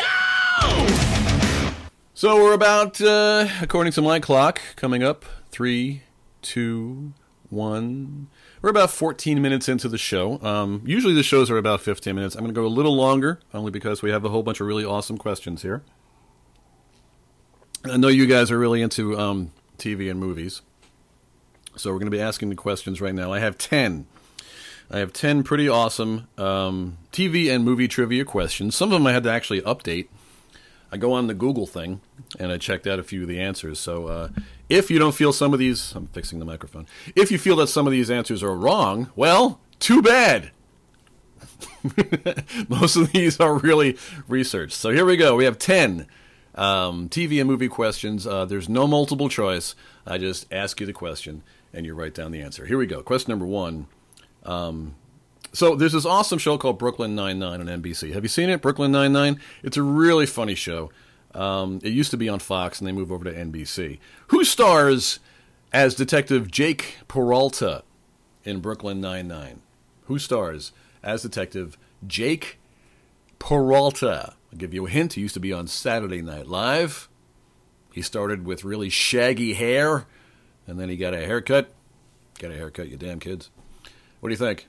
So 2.14 2.42
we're 2.42 2.54
about, 2.54 2.98
uh, 3.00 3.46
according 3.60 3.92
to 3.92 4.02
my 4.02 4.20
clock, 4.20 4.60
coming 4.74 5.02
up 5.02 5.26
three, 5.50 6.02
two, 6.40 7.12
one. 7.50 8.28
We're 8.62 8.70
about 8.70 8.92
14 8.92 9.42
minutes 9.42 9.68
into 9.68 9.88
the 9.88 9.98
show. 9.98 10.40
Um, 10.40 10.82
usually 10.86 11.14
the 11.14 11.24
shows 11.24 11.50
are 11.50 11.58
about 11.58 11.80
15 11.80 12.14
minutes. 12.14 12.36
I'm 12.36 12.42
going 12.42 12.54
to 12.54 12.60
go 12.60 12.64
a 12.64 12.68
little 12.68 12.94
longer, 12.94 13.40
only 13.52 13.72
because 13.72 14.02
we 14.02 14.10
have 14.12 14.24
a 14.24 14.28
whole 14.28 14.44
bunch 14.44 14.60
of 14.60 14.68
really 14.68 14.84
awesome 14.84 15.18
questions 15.18 15.62
here. 15.62 15.82
I 17.84 17.96
know 17.96 18.06
you 18.06 18.26
guys 18.26 18.52
are 18.52 18.58
really 18.58 18.80
into 18.80 19.18
um, 19.18 19.50
TV 19.78 20.08
and 20.08 20.20
movies. 20.20 20.62
So 21.76 21.90
we're 21.90 21.98
going 21.98 22.10
to 22.10 22.16
be 22.16 22.20
asking 22.20 22.50
the 22.50 22.54
questions 22.54 23.00
right 23.00 23.14
now. 23.14 23.32
I 23.32 23.40
have 23.40 23.58
10. 23.58 24.06
I 24.92 24.98
have 24.98 25.12
10 25.12 25.42
pretty 25.42 25.68
awesome 25.68 26.28
um, 26.38 26.98
TV 27.12 27.52
and 27.52 27.64
movie 27.64 27.88
trivia 27.88 28.24
questions. 28.24 28.76
Some 28.76 28.90
of 28.90 28.92
them 28.92 29.06
I 29.08 29.12
had 29.12 29.24
to 29.24 29.32
actually 29.32 29.62
update. 29.62 30.06
I 30.92 30.98
go 30.98 31.14
on 31.14 31.26
the 31.26 31.34
Google 31.34 31.66
thing 31.66 32.02
and 32.38 32.52
I 32.52 32.58
checked 32.58 32.86
out 32.86 32.98
a 32.98 33.02
few 33.02 33.22
of 33.22 33.28
the 33.28 33.40
answers. 33.40 33.80
So 33.80 34.06
uh, 34.08 34.28
if 34.68 34.90
you 34.90 34.98
don't 34.98 35.14
feel 35.14 35.32
some 35.32 35.54
of 35.54 35.58
these, 35.58 35.92
I'm 35.94 36.06
fixing 36.08 36.38
the 36.38 36.44
microphone. 36.44 36.86
If 37.16 37.32
you 37.32 37.38
feel 37.38 37.56
that 37.56 37.68
some 37.68 37.86
of 37.86 37.92
these 37.92 38.10
answers 38.10 38.42
are 38.42 38.54
wrong, 38.54 39.10
well, 39.16 39.58
too 39.80 40.02
bad. 40.02 40.50
Most 42.68 42.96
of 42.96 43.10
these 43.12 43.40
are 43.40 43.56
really 43.56 43.96
researched. 44.28 44.74
So 44.74 44.90
here 44.90 45.06
we 45.06 45.16
go. 45.16 45.34
We 45.34 45.46
have 45.46 45.58
10 45.58 46.06
um, 46.54 47.08
TV 47.08 47.40
and 47.40 47.48
movie 47.48 47.68
questions. 47.68 48.26
Uh, 48.26 48.44
there's 48.44 48.68
no 48.68 48.86
multiple 48.86 49.30
choice. 49.30 49.74
I 50.06 50.18
just 50.18 50.46
ask 50.52 50.78
you 50.78 50.86
the 50.86 50.92
question 50.92 51.42
and 51.72 51.86
you 51.86 51.94
write 51.94 52.14
down 52.14 52.32
the 52.32 52.42
answer. 52.42 52.66
Here 52.66 52.76
we 52.76 52.86
go. 52.86 53.02
Question 53.02 53.32
number 53.32 53.46
one. 53.46 53.86
Um, 54.44 54.94
so 55.52 55.74
there's 55.74 55.92
this 55.92 56.06
awesome 56.06 56.38
show 56.38 56.56
called 56.56 56.78
Brooklyn 56.78 57.14
Nine 57.14 57.38
Nine 57.38 57.60
on 57.60 57.66
NBC. 57.82 58.12
Have 58.12 58.24
you 58.24 58.28
seen 58.28 58.48
it, 58.48 58.62
Brooklyn 58.62 58.92
Nine 58.92 59.12
Nine? 59.12 59.40
It's 59.62 59.76
a 59.76 59.82
really 59.82 60.26
funny 60.26 60.54
show. 60.54 60.90
Um, 61.34 61.80
it 61.82 61.92
used 61.92 62.10
to 62.10 62.16
be 62.16 62.28
on 62.28 62.38
Fox, 62.38 62.78
and 62.78 62.88
they 62.88 62.92
moved 62.92 63.10
over 63.10 63.24
to 63.24 63.32
NBC. 63.32 63.98
Who 64.28 64.44
stars 64.44 65.18
as 65.72 65.94
Detective 65.94 66.50
Jake 66.50 66.96
Peralta 67.08 67.84
in 68.44 68.60
Brooklyn 68.60 69.00
Nine 69.00 69.28
Nine? 69.28 69.62
Who 70.06 70.18
stars 70.18 70.72
as 71.02 71.22
Detective 71.22 71.76
Jake 72.06 72.58
Peralta? 73.38 74.34
I'll 74.52 74.58
give 74.58 74.74
you 74.74 74.86
a 74.86 74.90
hint. 74.90 75.14
He 75.14 75.20
used 75.20 75.34
to 75.34 75.40
be 75.40 75.52
on 75.52 75.66
Saturday 75.66 76.22
Night 76.22 76.46
Live. 76.46 77.08
He 77.92 78.02
started 78.02 78.46
with 78.46 78.64
really 78.64 78.88
shaggy 78.88 79.54
hair, 79.54 80.06
and 80.66 80.78
then 80.78 80.88
he 80.88 80.96
got 80.96 81.14
a 81.14 81.18
haircut. 81.18 81.72
Got 82.38 82.52
a 82.52 82.56
haircut, 82.56 82.88
you 82.88 82.96
damn 82.96 83.20
kids. 83.20 83.50
What 84.20 84.28
do 84.28 84.32
you 84.32 84.38
think? 84.38 84.66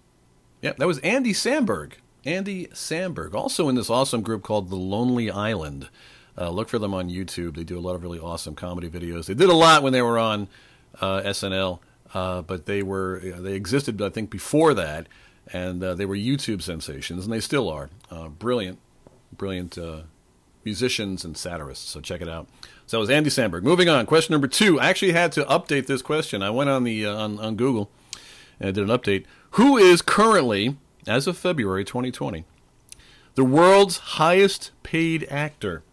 Yeah, 0.64 0.72
that 0.78 0.88
was 0.88 1.00
Andy 1.00 1.34
Samberg. 1.34 1.96
Andy 2.24 2.68
Samberg, 2.68 3.34
also 3.34 3.68
in 3.68 3.76
this 3.76 3.90
awesome 3.90 4.22
group 4.22 4.44
called 4.44 4.70
The 4.70 4.78
Lonely 4.78 5.30
Island. 5.30 5.90
Uh, 6.38 6.52
look 6.52 6.70
for 6.70 6.80
them 6.80 6.94
on 6.94 7.10
YouTube. 7.10 7.58
They 7.58 7.66
do 7.66 7.78
a 7.78 7.82
lot 7.82 7.96
of 7.96 8.02
really 8.02 8.18
awesome 8.18 8.56
comedy 8.56 8.90
videos. 8.90 9.26
They 9.26 9.34
did 9.34 9.50
a 9.50 9.56
lot 9.56 9.84
when 9.84 9.92
they 9.92 10.02
were 10.02 10.18
on 10.18 10.48
uh, 11.02 11.22
SNL, 11.24 11.80
uh, 12.14 12.44
but 12.44 12.66
they 12.66 12.82
were 12.82 13.20
know, 13.22 13.42
they 13.42 13.56
existed 13.56 14.02
I 14.02 14.08
think 14.08 14.30
before 14.30 14.74
that, 14.74 15.08
and 15.52 15.84
uh, 15.84 15.96
they 15.96 16.06
were 16.06 16.16
YouTube 16.16 16.62
sensations, 16.62 17.26
and 17.26 17.34
they 17.34 17.42
still 17.42 17.70
are. 17.70 17.90
Uh, 18.10 18.30
brilliant, 18.30 18.80
brilliant 19.36 19.78
uh, 19.78 20.04
musicians 20.64 21.26
and 21.26 21.36
satirists. 21.36 21.90
So 21.90 22.00
check 22.00 22.22
it 22.22 22.30
out. 22.30 22.48
So 22.88 22.96
that 22.96 23.02
was 23.02 23.10
Andy 23.10 23.30
Samberg. 23.30 23.64
Moving 23.64 23.90
on, 23.90 24.06
question 24.06 24.32
number 24.32 24.48
two. 24.48 24.80
I 24.80 24.88
actually 24.88 25.12
had 25.12 25.34
to 25.34 25.44
update 25.44 25.88
this 25.88 26.02
question. 26.02 26.42
I 26.42 26.52
went 26.52 26.70
on 26.70 26.86
the 26.86 27.06
on, 27.06 27.38
on 27.40 27.58
Google 27.58 27.92
and 28.60 28.76
did 28.76 28.90
an 28.90 28.98
update. 28.98 29.26
Who 29.52 29.78
is 29.78 30.02
currently, 30.02 30.78
as 31.08 31.28
of 31.28 31.38
February 31.38 31.84
2020, 31.84 32.46
the 33.36 33.44
world's 33.44 33.98
highest 33.98 34.72
paid 34.84 35.28
actor? 35.30 35.84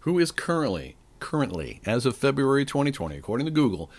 Who 0.00 0.18
is 0.18 0.30
currently, 0.32 0.96
currently, 1.20 1.80
as 1.86 2.06
of 2.06 2.16
February 2.16 2.64
2020, 2.64 3.16
according 3.16 3.46
to 3.46 3.52
Google, 3.52 3.90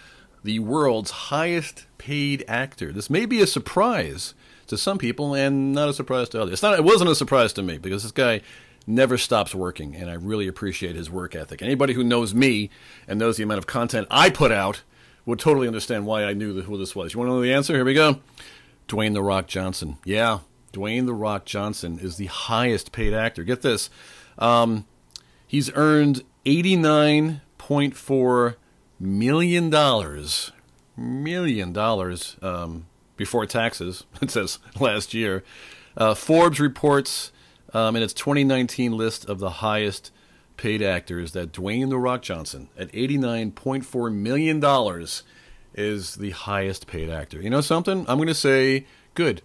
the 0.44 0.60
world's 0.60 1.12
highest 1.12 1.86
paid 1.98 2.44
actor? 2.48 2.92
This 2.92 3.10
may 3.10 3.26
be 3.26 3.42
a 3.42 3.48
surprise 3.48 4.34
to 4.68 4.78
some 4.78 4.98
people 4.98 5.34
and 5.34 5.74
not 5.74 5.90
a 5.90 5.94
surprise 5.94 6.30
to 6.30 6.42
others. 6.42 6.54
It's 6.54 6.64
not, 6.64 6.78
it 6.78 6.84
wasn't 6.84 7.10
a 7.10 7.16
surprise 7.16 7.54
to 7.54 7.64
me 7.64 7.78
because 7.78 8.04
this 8.04 8.12
guy 8.12 8.42
never 8.86 9.18
stops 9.18 9.56
working, 9.56 9.96
and 9.96 10.10
I 10.10 10.14
really 10.14 10.48
appreciate 10.48 10.96
his 10.96 11.10
work 11.10 11.36
ethic. 11.36 11.62
Anybody 11.62 11.94
who 11.94 12.04
knows 12.04 12.34
me 12.34 12.70
and 13.08 13.20
knows 13.20 13.38
the 13.38 13.44
amount 13.44 13.60
of 13.60 13.68
content 13.68 14.08
I 14.12 14.30
put 14.30 14.52
out 14.52 14.84
would 15.26 15.40
totally 15.40 15.68
understand 15.68 16.06
why 16.06 16.26
I 16.26 16.34
knew 16.34 16.62
who 16.62 16.78
this 16.78 16.96
was. 16.96 17.14
You 17.14 17.20
want 17.20 17.30
to 17.30 17.36
know 17.36 17.42
the 17.42 17.54
answer? 17.54 17.74
Here 17.74 17.86
we 17.86 17.94
go. 17.94 18.20
Dwayne 18.88 19.14
The 19.14 19.24
Rock 19.24 19.48
Johnson. 19.48 19.98
Yeah, 20.04 20.40
Dwayne 20.74 21.06
The 21.06 21.14
Rock 21.14 21.46
Johnson 21.46 22.00
is 22.00 22.18
the 22.18 22.26
highest 22.26 22.92
paid 22.92 23.14
actor. 23.14 23.44
Get 23.44 23.62
this. 23.62 23.90
Um, 24.38 24.86
he's 25.48 25.72
earned 25.74 26.24
$89.4 26.46 28.56
million. 29.00 30.26
Million 30.96 31.74
dollars 31.74 32.38
um, 32.44 32.86
before 33.18 33.48
taxes, 33.48 34.04
it 34.22 34.30
says 34.30 34.60
last 34.80 35.14
year. 35.14 35.44
Uh, 35.98 36.14
Forbes 36.14 36.60
reports 36.60 37.32
um, 37.74 37.96
in 37.96 38.04
its 38.04 38.14
2019 38.14 38.92
list 38.92 39.26
of 39.26 39.40
the 39.40 39.50
highest 39.50 40.12
paid 40.64 40.82
actors 40.82 41.34
that 41.34 41.52
Dwayne 41.52 41.90
The 41.90 41.98
Rock 41.98 42.22
Johnson, 42.22 42.70
at 42.80 42.90
$89.4 42.94 44.14
million, 44.14 44.64
is 45.76 46.16
the 46.16 46.30
highest 46.30 46.88
paid 46.88 47.10
actor. 47.10 47.42
You 47.42 47.50
know 47.50 47.60
something? 47.60 48.06
I'm 48.08 48.18
going 48.18 48.30
to 48.30 48.34
say 48.34 48.86
good. 49.14 49.42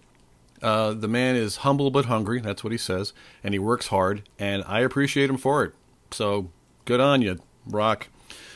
Uh, 0.63 0.93
the 0.93 1.09
man 1.09 1.35
is 1.35 1.57
humble 1.57 1.91
but 1.91 2.05
hungry. 2.05 2.41
That's 2.41 2.63
what 2.63 2.71
he 2.71 2.79
says. 2.79 3.13
And 3.43 3.53
he 3.53 3.59
works 3.59 3.89
hard. 3.89 4.29
And 4.39 4.63
I 4.69 4.79
appreciate 4.79 5.29
him 5.29 5.39
for 5.39 5.65
it. 5.65 5.75
So 6.13 6.53
good 6.85 7.01
on 7.01 7.21
you, 7.21 7.41
Rock. 7.67 8.07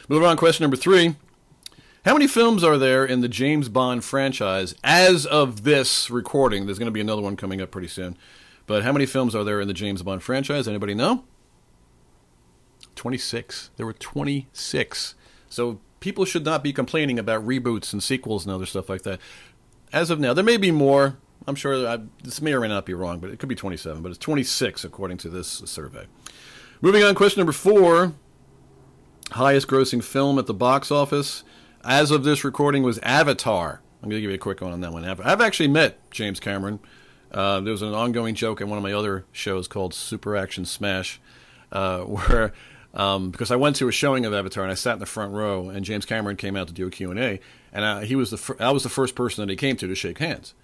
Moving 0.09 0.29
on, 0.29 0.37
question 0.37 0.63
number 0.63 0.77
three. 0.77 1.17
How 2.05 2.13
many 2.13 2.29
films 2.29 2.63
are 2.63 2.79
there 2.79 3.05
in 3.05 3.23
the 3.23 3.29
James 3.29 3.69
Bond 3.69 4.05
franchise 4.05 4.77
as 4.85 5.27
of 5.27 5.65
this 5.65 6.11
recording? 6.11 6.67
There's 6.67 6.79
going 6.79 6.87
to 6.87 6.93
be 6.93 7.01
another 7.01 7.23
one 7.23 7.35
coming 7.35 7.61
up 7.61 7.73
pretty 7.73 7.89
soon. 7.89 8.17
But 8.69 8.85
how 8.85 8.93
many 8.93 9.07
films 9.07 9.35
are 9.35 9.43
there 9.43 9.61
in 9.61 9.67
the 9.67 9.75
James 9.75 10.05
Bond 10.05 10.23
franchise? 10.23 10.69
Anybody 10.69 10.95
know? 10.95 11.25
26. 12.97 13.71
There 13.77 13.87
were 13.87 13.93
26. 13.93 15.15
So 15.49 15.81
people 16.01 16.25
should 16.25 16.45
not 16.45 16.63
be 16.63 16.73
complaining 16.73 17.19
about 17.19 17.47
reboots 17.47 17.93
and 17.93 18.03
sequels 18.03 18.45
and 18.45 18.55
other 18.55 18.67
stuff 18.67 18.89
like 18.89 19.03
that. 19.03 19.21
As 19.93 20.11
of 20.11 20.19
now, 20.19 20.33
there 20.33 20.45
may 20.45 20.57
be 20.57 20.71
more. 20.71 21.17
I'm 21.47 21.55
sure 21.55 21.87
I, 21.87 21.99
this 22.23 22.41
may 22.41 22.53
or 22.53 22.61
may 22.61 22.69
not 22.69 22.87
be 22.87 22.95
wrong, 22.95 23.19
but 23.19 23.31
it 23.31 23.39
could 23.39 23.49
be 23.49 23.55
27. 23.55 24.03
But 24.03 24.11
it's 24.11 24.19
26 24.19 24.85
according 24.85 25.19
to 25.19 25.29
this 25.29 25.49
survey. 25.49 26.07
Moving 26.81 27.03
on, 27.05 27.15
question 27.15 27.41
number 27.41 27.53
four. 27.53 28.15
Highest 29.33 29.69
grossing 29.69 30.03
film 30.03 30.39
at 30.39 30.47
the 30.47 30.55
box 30.55 30.91
office 30.91 31.45
as 31.85 32.11
of 32.11 32.25
this 32.25 32.45
recording 32.45 32.83
was 32.83 32.99
Avatar. 32.99 33.81
I'm 34.03 34.09
going 34.09 34.19
to 34.19 34.21
give 34.21 34.31
you 34.31 34.37
a 34.37 34.39
quick 34.39 34.61
one 34.61 34.73
on 34.73 34.81
that 34.81 34.93
one. 34.93 35.05
I've 35.05 35.41
actually 35.41 35.69
met 35.69 36.11
James 36.11 36.41
Cameron. 36.41 36.81
Uh, 37.31 37.61
there 37.61 37.73
was 37.73 37.83
an 37.83 37.95
ongoing 37.95 38.35
joke 38.35 38.61
in 38.61 38.69
one 38.69 38.77
of 38.77 38.83
my 38.83 38.93
other 38.93 39.25
shows 39.33 39.69
called 39.69 39.95
Super 39.95 40.37
Action 40.37 40.65
Smash, 40.65 41.21
uh, 41.71 42.01
where 42.01 42.53
um, 42.95 43.31
because 43.31 43.51
I 43.51 43.57
went 43.57 43.77
to 43.77 43.89
a 43.89 43.93
showing 43.93 44.27
of 44.27 44.35
Avatar 44.35 44.63
and 44.63 44.73
I 44.73 44.75
sat 44.75 44.95
in 44.95 44.99
the 44.99 45.07
front 45.07 45.33
row, 45.33 45.69
and 45.69 45.85
James 45.85 46.05
Cameron 46.05 46.37
came 46.37 46.57
out 46.57 46.69
to 46.69 46.75
do 46.75 46.87
a 46.87 46.91
Q 46.91 47.11
and 47.11 47.19
A, 47.19 47.41
and 47.73 47.85
I, 47.85 48.05
he 48.05 48.17
was 48.17 48.31
the 48.31 48.37
fir- 48.37 48.57
I 48.61 48.71
was 48.71 48.83
the 48.83 48.89
first 48.89 49.15
person 49.15 49.43
that 49.43 49.51
he 49.51 49.57
came 49.57 49.77
to 49.77 49.87
to 49.87 49.95
shake 49.95 50.19
hands. 50.19 50.55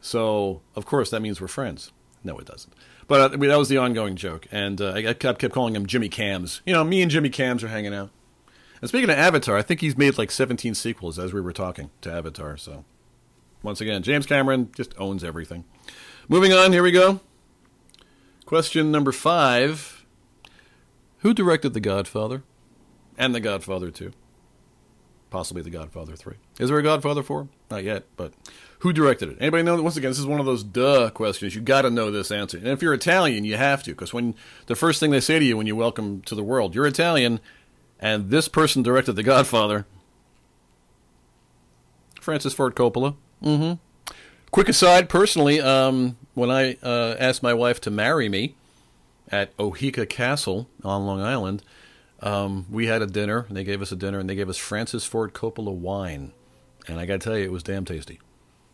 So 0.00 0.62
of 0.74 0.86
course 0.86 1.10
that 1.10 1.20
means 1.20 1.40
we're 1.40 1.48
friends. 1.48 1.92
No, 2.24 2.38
it 2.38 2.46
doesn't. 2.46 2.74
But 3.06 3.20
uh, 3.20 3.34
I 3.34 3.36
mean, 3.36 3.50
that 3.50 3.58
was 3.58 3.68
the 3.68 3.78
ongoing 3.78 4.16
joke, 4.16 4.46
and 4.52 4.80
uh, 4.80 4.90
I, 4.90 5.08
I 5.08 5.14
kept, 5.14 5.38
kept 5.38 5.54
calling 5.54 5.74
him 5.74 5.86
Jimmy 5.86 6.08
Cams. 6.08 6.60
You 6.66 6.74
know, 6.74 6.84
me 6.84 7.00
and 7.00 7.10
Jimmy 7.10 7.30
Cams 7.30 7.64
are 7.64 7.68
hanging 7.68 7.94
out. 7.94 8.10
And 8.80 8.88
speaking 8.88 9.10
of 9.10 9.16
Avatar, 9.16 9.56
I 9.56 9.62
think 9.62 9.80
he's 9.80 9.96
made 9.96 10.18
like 10.18 10.30
17 10.30 10.74
sequels 10.74 11.18
as 11.18 11.32
we 11.32 11.40
were 11.40 11.52
talking 11.52 11.90
to 12.02 12.12
Avatar. 12.12 12.56
So 12.56 12.84
once 13.62 13.80
again, 13.80 14.02
James 14.02 14.26
Cameron 14.26 14.70
just 14.74 14.94
owns 14.98 15.24
everything. 15.24 15.64
Moving 16.28 16.52
on, 16.52 16.72
here 16.72 16.82
we 16.82 16.92
go. 16.92 17.20
Question 18.44 18.92
number 18.92 19.10
five. 19.12 19.97
Who 21.18 21.34
directed 21.34 21.74
The 21.74 21.80
Godfather? 21.80 22.42
And 23.16 23.34
The 23.34 23.40
Godfather 23.40 23.90
2? 23.90 24.12
Possibly 25.30 25.62
The 25.62 25.70
Godfather 25.70 26.14
3. 26.14 26.34
Is 26.58 26.68
there 26.68 26.78
a 26.78 26.82
Godfather 26.82 27.22
4? 27.22 27.48
Not 27.70 27.84
yet, 27.84 28.04
but 28.16 28.32
who 28.80 28.92
directed 28.92 29.30
it? 29.30 29.38
Anybody 29.40 29.64
know? 29.64 29.82
Once 29.82 29.96
again, 29.96 30.10
this 30.10 30.18
is 30.18 30.26
one 30.26 30.40
of 30.40 30.46
those 30.46 30.62
duh 30.62 31.10
questions. 31.10 31.54
You 31.54 31.60
got 31.60 31.82
to 31.82 31.90
know 31.90 32.10
this 32.10 32.30
answer. 32.30 32.56
And 32.56 32.68
if 32.68 32.80
you're 32.80 32.94
Italian, 32.94 33.44
you 33.44 33.56
have 33.56 33.82
to, 33.82 33.90
because 33.90 34.14
when 34.14 34.34
the 34.66 34.76
first 34.76 35.00
thing 35.00 35.10
they 35.10 35.20
say 35.20 35.38
to 35.38 35.44
you 35.44 35.56
when 35.56 35.66
you 35.66 35.76
welcome 35.76 36.22
to 36.22 36.34
the 36.34 36.44
world, 36.44 36.74
you're 36.74 36.86
Italian, 36.86 37.40
and 37.98 38.30
this 38.30 38.48
person 38.48 38.82
directed 38.82 39.14
The 39.14 39.24
Godfather. 39.24 39.86
Francis 42.20 42.54
Ford 42.54 42.76
Coppola. 42.76 43.16
Mm-hmm. 43.42 44.14
Quick 44.50 44.68
aside, 44.68 45.08
personally, 45.08 45.60
um, 45.60 46.16
when 46.34 46.50
I 46.50 46.76
uh, 46.82 47.16
asked 47.18 47.42
my 47.42 47.54
wife 47.54 47.80
to 47.82 47.90
marry 47.90 48.28
me 48.28 48.54
at 49.30 49.56
Oheka 49.56 50.08
Castle 50.08 50.68
on 50.84 51.06
Long 51.06 51.20
Island, 51.20 51.62
um, 52.20 52.66
we 52.70 52.86
had 52.86 53.02
a 53.02 53.06
dinner. 53.06 53.44
And 53.48 53.56
they 53.56 53.64
gave 53.64 53.82
us 53.82 53.92
a 53.92 53.96
dinner, 53.96 54.18
and 54.18 54.28
they 54.28 54.34
gave 54.34 54.48
us 54.48 54.56
Francis 54.58 55.04
Ford 55.04 55.34
Coppola 55.34 55.72
wine, 55.72 56.32
and 56.86 56.98
I 56.98 57.06
got 57.06 57.20
to 57.20 57.28
tell 57.28 57.38
you, 57.38 57.44
it 57.44 57.52
was 57.52 57.62
damn 57.62 57.84
tasty. 57.84 58.20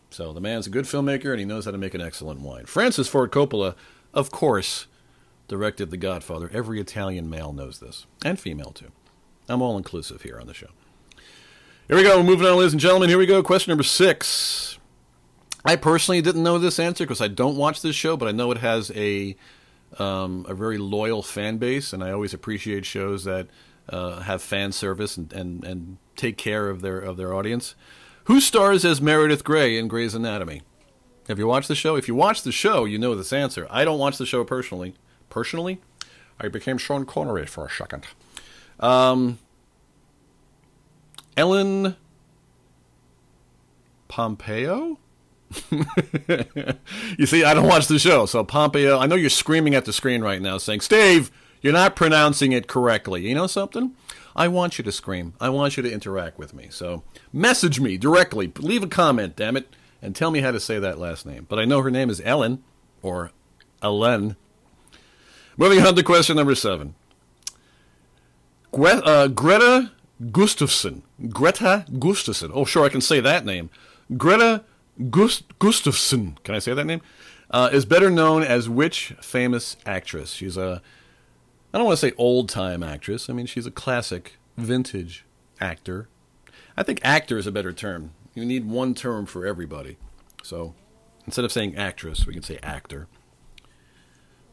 So 0.09 0.31
the 0.31 0.41
man's 0.41 0.67
a 0.67 0.69
good 0.69 0.85
filmmaker, 0.85 1.31
and 1.31 1.39
he 1.39 1.45
knows 1.45 1.65
how 1.65 1.71
to 1.71 1.77
make 1.77 1.93
an 1.93 2.01
excellent 2.01 2.39
wine. 2.39 2.65
Francis 2.65 3.07
Ford 3.07 3.31
Coppola, 3.31 3.75
of 4.13 4.31
course, 4.31 4.87
directed 5.47 5.91
The 5.91 5.97
Godfather. 5.97 6.49
Every 6.53 6.79
Italian 6.79 7.29
male 7.29 7.51
knows 7.51 7.79
this, 7.79 8.05
and 8.23 8.39
female 8.39 8.71
too. 8.71 8.91
I'm 9.49 9.61
all 9.61 9.77
inclusive 9.77 10.21
here 10.21 10.39
on 10.39 10.47
the 10.47 10.53
show. 10.53 10.69
Here 11.87 11.97
we 11.97 12.03
go. 12.03 12.23
Moving 12.23 12.47
on, 12.47 12.57
ladies 12.57 12.71
and 12.71 12.81
gentlemen. 12.81 13.09
Here 13.09 13.17
we 13.17 13.27
go. 13.27 13.43
Question 13.43 13.71
number 13.71 13.83
six. 13.83 14.79
I 15.63 15.75
personally 15.75 16.21
didn't 16.21 16.43
know 16.43 16.57
this 16.57 16.79
answer 16.79 17.03
because 17.03 17.21
I 17.21 17.27
don't 17.27 17.57
watch 17.57 17.81
this 17.81 17.95
show, 17.95 18.17
but 18.17 18.27
I 18.27 18.31
know 18.31 18.51
it 18.51 18.57
has 18.59 18.91
a 18.95 19.35
um, 19.99 20.45
a 20.47 20.53
very 20.53 20.77
loyal 20.77 21.23
fan 21.23 21.57
base, 21.57 21.93
and 21.93 22.03
I 22.03 22.11
always 22.11 22.33
appreciate 22.33 22.85
shows 22.85 23.23
that 23.23 23.47
uh, 23.89 24.21
have 24.21 24.41
fan 24.41 24.71
service 24.71 25.17
and, 25.17 25.31
and, 25.33 25.63
and 25.63 25.97
take 26.15 26.37
care 26.37 26.69
of 26.69 26.81
their 26.81 26.99
of 26.99 27.17
their 27.17 27.33
audience. 27.33 27.75
Who 28.25 28.41
stars 28.41 28.83
as 28.83 29.01
Meredith 29.01 29.43
Grey 29.43 29.77
in 29.77 29.87
Grey's 29.87 30.15
Anatomy? 30.15 30.63
Have 31.27 31.39
you 31.39 31.47
watched 31.47 31.67
the 31.67 31.75
show? 31.75 31.95
If 31.95 32.07
you 32.07 32.15
watch 32.15 32.43
the 32.43 32.51
show, 32.51 32.85
you 32.85 32.97
know 32.97 33.15
this 33.15 33.33
answer. 33.33 33.67
I 33.69 33.85
don't 33.85 33.99
watch 33.99 34.17
the 34.17 34.25
show 34.25 34.43
personally. 34.43 34.95
Personally, 35.29 35.79
I 36.39 36.47
became 36.47 36.77
Sean 36.77 37.05
Connery 37.05 37.45
for 37.45 37.65
a 37.65 37.69
second. 37.69 38.05
Um, 38.79 39.39
Ellen 41.37 41.95
Pompeo? 44.07 44.99
you 47.17 47.25
see, 47.25 47.43
I 47.43 47.53
don't 47.53 47.67
watch 47.67 47.87
the 47.87 47.99
show, 47.99 48.25
so 48.25 48.43
Pompeo. 48.43 48.99
I 48.99 49.05
know 49.05 49.15
you're 49.15 49.29
screaming 49.29 49.75
at 49.75 49.85
the 49.85 49.93
screen 49.93 50.21
right 50.21 50.41
now, 50.41 50.57
saying, 50.57 50.81
"Steve, 50.81 51.31
you're 51.61 51.73
not 51.73 51.95
pronouncing 51.95 52.51
it 52.51 52.67
correctly." 52.67 53.27
You 53.27 53.35
know 53.35 53.47
something? 53.47 53.95
I 54.35 54.47
want 54.47 54.77
you 54.77 54.83
to 54.83 54.91
scream. 54.91 55.33
I 55.39 55.49
want 55.49 55.77
you 55.77 55.83
to 55.83 55.91
interact 55.91 56.37
with 56.37 56.53
me. 56.53 56.67
So 56.69 57.03
message 57.31 57.79
me 57.79 57.97
directly. 57.97 58.51
Leave 58.57 58.83
a 58.83 58.87
comment, 58.87 59.35
damn 59.35 59.55
it, 59.55 59.73
and 60.01 60.15
tell 60.15 60.29
me 60.29 60.41
how 60.41 60.51
to 60.51 60.59
say 60.59 60.77
that 60.79 60.99
last 60.99 61.25
name. 61.25 61.45
But 61.47 61.59
I 61.59 61.65
know 61.65 61.81
her 61.81 61.91
name 61.91 62.09
is 62.09 62.21
Ellen 62.25 62.63
or 63.01 63.31
Ellen. 63.81 64.35
Moving 65.57 65.85
on 65.85 65.95
to 65.95 66.03
question 66.03 66.35
number 66.35 66.55
seven. 66.55 66.95
Gre- 68.71 69.01
uh, 69.03 69.27
Greta 69.29 69.91
Gustafson. 70.31 71.03
Greta 71.29 71.85
Gustafson. 71.97 72.51
Oh, 72.53 72.65
sure, 72.65 72.83
I 72.83 72.89
can 72.89 73.01
say 73.01 73.21
that 73.21 73.45
name. 73.45 73.69
Greta 74.17 74.65
Gust- 75.09 75.57
Gustafson. 75.59 76.37
Can 76.43 76.55
I 76.55 76.59
say 76.59 76.73
that 76.73 76.85
name? 76.85 77.01
Uh, 77.51 77.69
is 77.71 77.85
better 77.85 78.09
known 78.09 78.43
as 78.43 78.67
which 78.67 79.13
famous 79.21 79.77
actress? 79.85 80.31
She's 80.31 80.57
a, 80.57 80.81
I 81.73 81.77
don't 81.77 81.85
want 81.85 81.99
to 81.99 82.07
say 82.07 82.13
old 82.17 82.49
time 82.49 82.81
actress. 82.83 83.29
I 83.29 83.33
mean, 83.33 83.45
she's 83.45 83.65
a 83.65 83.71
classic, 83.71 84.37
vintage 84.57 85.25
actor. 85.59 86.09
I 86.77 86.83
think 86.83 86.99
actor 87.03 87.37
is 87.37 87.47
a 87.47 87.51
better 87.51 87.71
term. 87.71 88.11
You 88.33 88.45
need 88.45 88.67
one 88.69 88.93
term 88.93 89.25
for 89.25 89.45
everybody. 89.45 89.97
So 90.43 90.73
instead 91.25 91.45
of 91.45 91.51
saying 91.51 91.75
actress, 91.75 92.25
we 92.25 92.33
can 92.33 92.43
say 92.43 92.59
actor. 92.61 93.07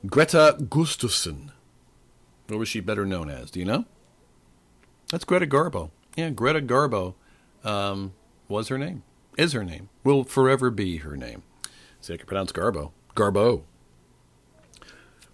Greta 0.07 0.57
Gustafson. 0.68 1.52
What 2.48 2.59
was 2.59 2.68
she 2.68 2.81
better 2.81 3.07
known 3.07 3.31
as? 3.31 3.50
Do 3.50 3.61
you 3.61 3.66
know? 3.66 3.85
That's 5.11 5.24
Greta 5.24 5.46
Garbo. 5.46 5.90
Yeah, 6.16 6.31
Greta 6.31 6.61
Garbo 6.61 7.14
um, 7.64 8.12
was 8.48 8.68
her 8.68 8.78
name, 8.78 9.02
is 9.37 9.53
her 9.53 9.64
name, 9.64 9.88
will 10.05 10.25
forever 10.25 10.71
be 10.71 10.99
her 10.99 11.16
name. 11.16 11.42
See, 12.01 12.14
I 12.14 12.16
can 12.16 12.27
pronounce 12.27 12.53
Garbo. 12.53 12.92
Garbo. 13.14 13.62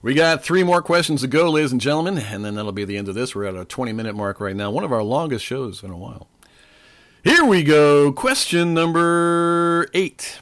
We 0.01 0.15
got 0.15 0.45
three 0.45 0.63
more 0.63 0.81
questions 0.81 1.23
to 1.23 1.27
go, 1.27 1.51
ladies 1.51 1.73
and 1.73 1.81
gentlemen, 1.81 2.19
and 2.19 2.45
then 2.45 2.55
that'll 2.55 2.73
be 2.73 2.85
the 2.85 2.97
end 2.97 3.09
of 3.09 3.17
this. 3.17 3.35
We're 3.35 3.47
at 3.47 3.57
a 3.57 3.65
20 3.65 3.93
minute 3.93 4.15
mark 4.15 4.41
right 4.41 4.55
now, 4.55 4.71
one 4.71 4.85
of 4.85 4.93
our 4.93 5.03
longest 5.03 5.45
shows 5.45 5.83
in 5.83 5.91
a 5.91 5.97
while. 5.97 6.29
Here 7.25 7.45
we 7.45 7.65
go. 7.65 8.13
Question 8.13 8.75
number 8.75 9.89
eight. 9.93 10.41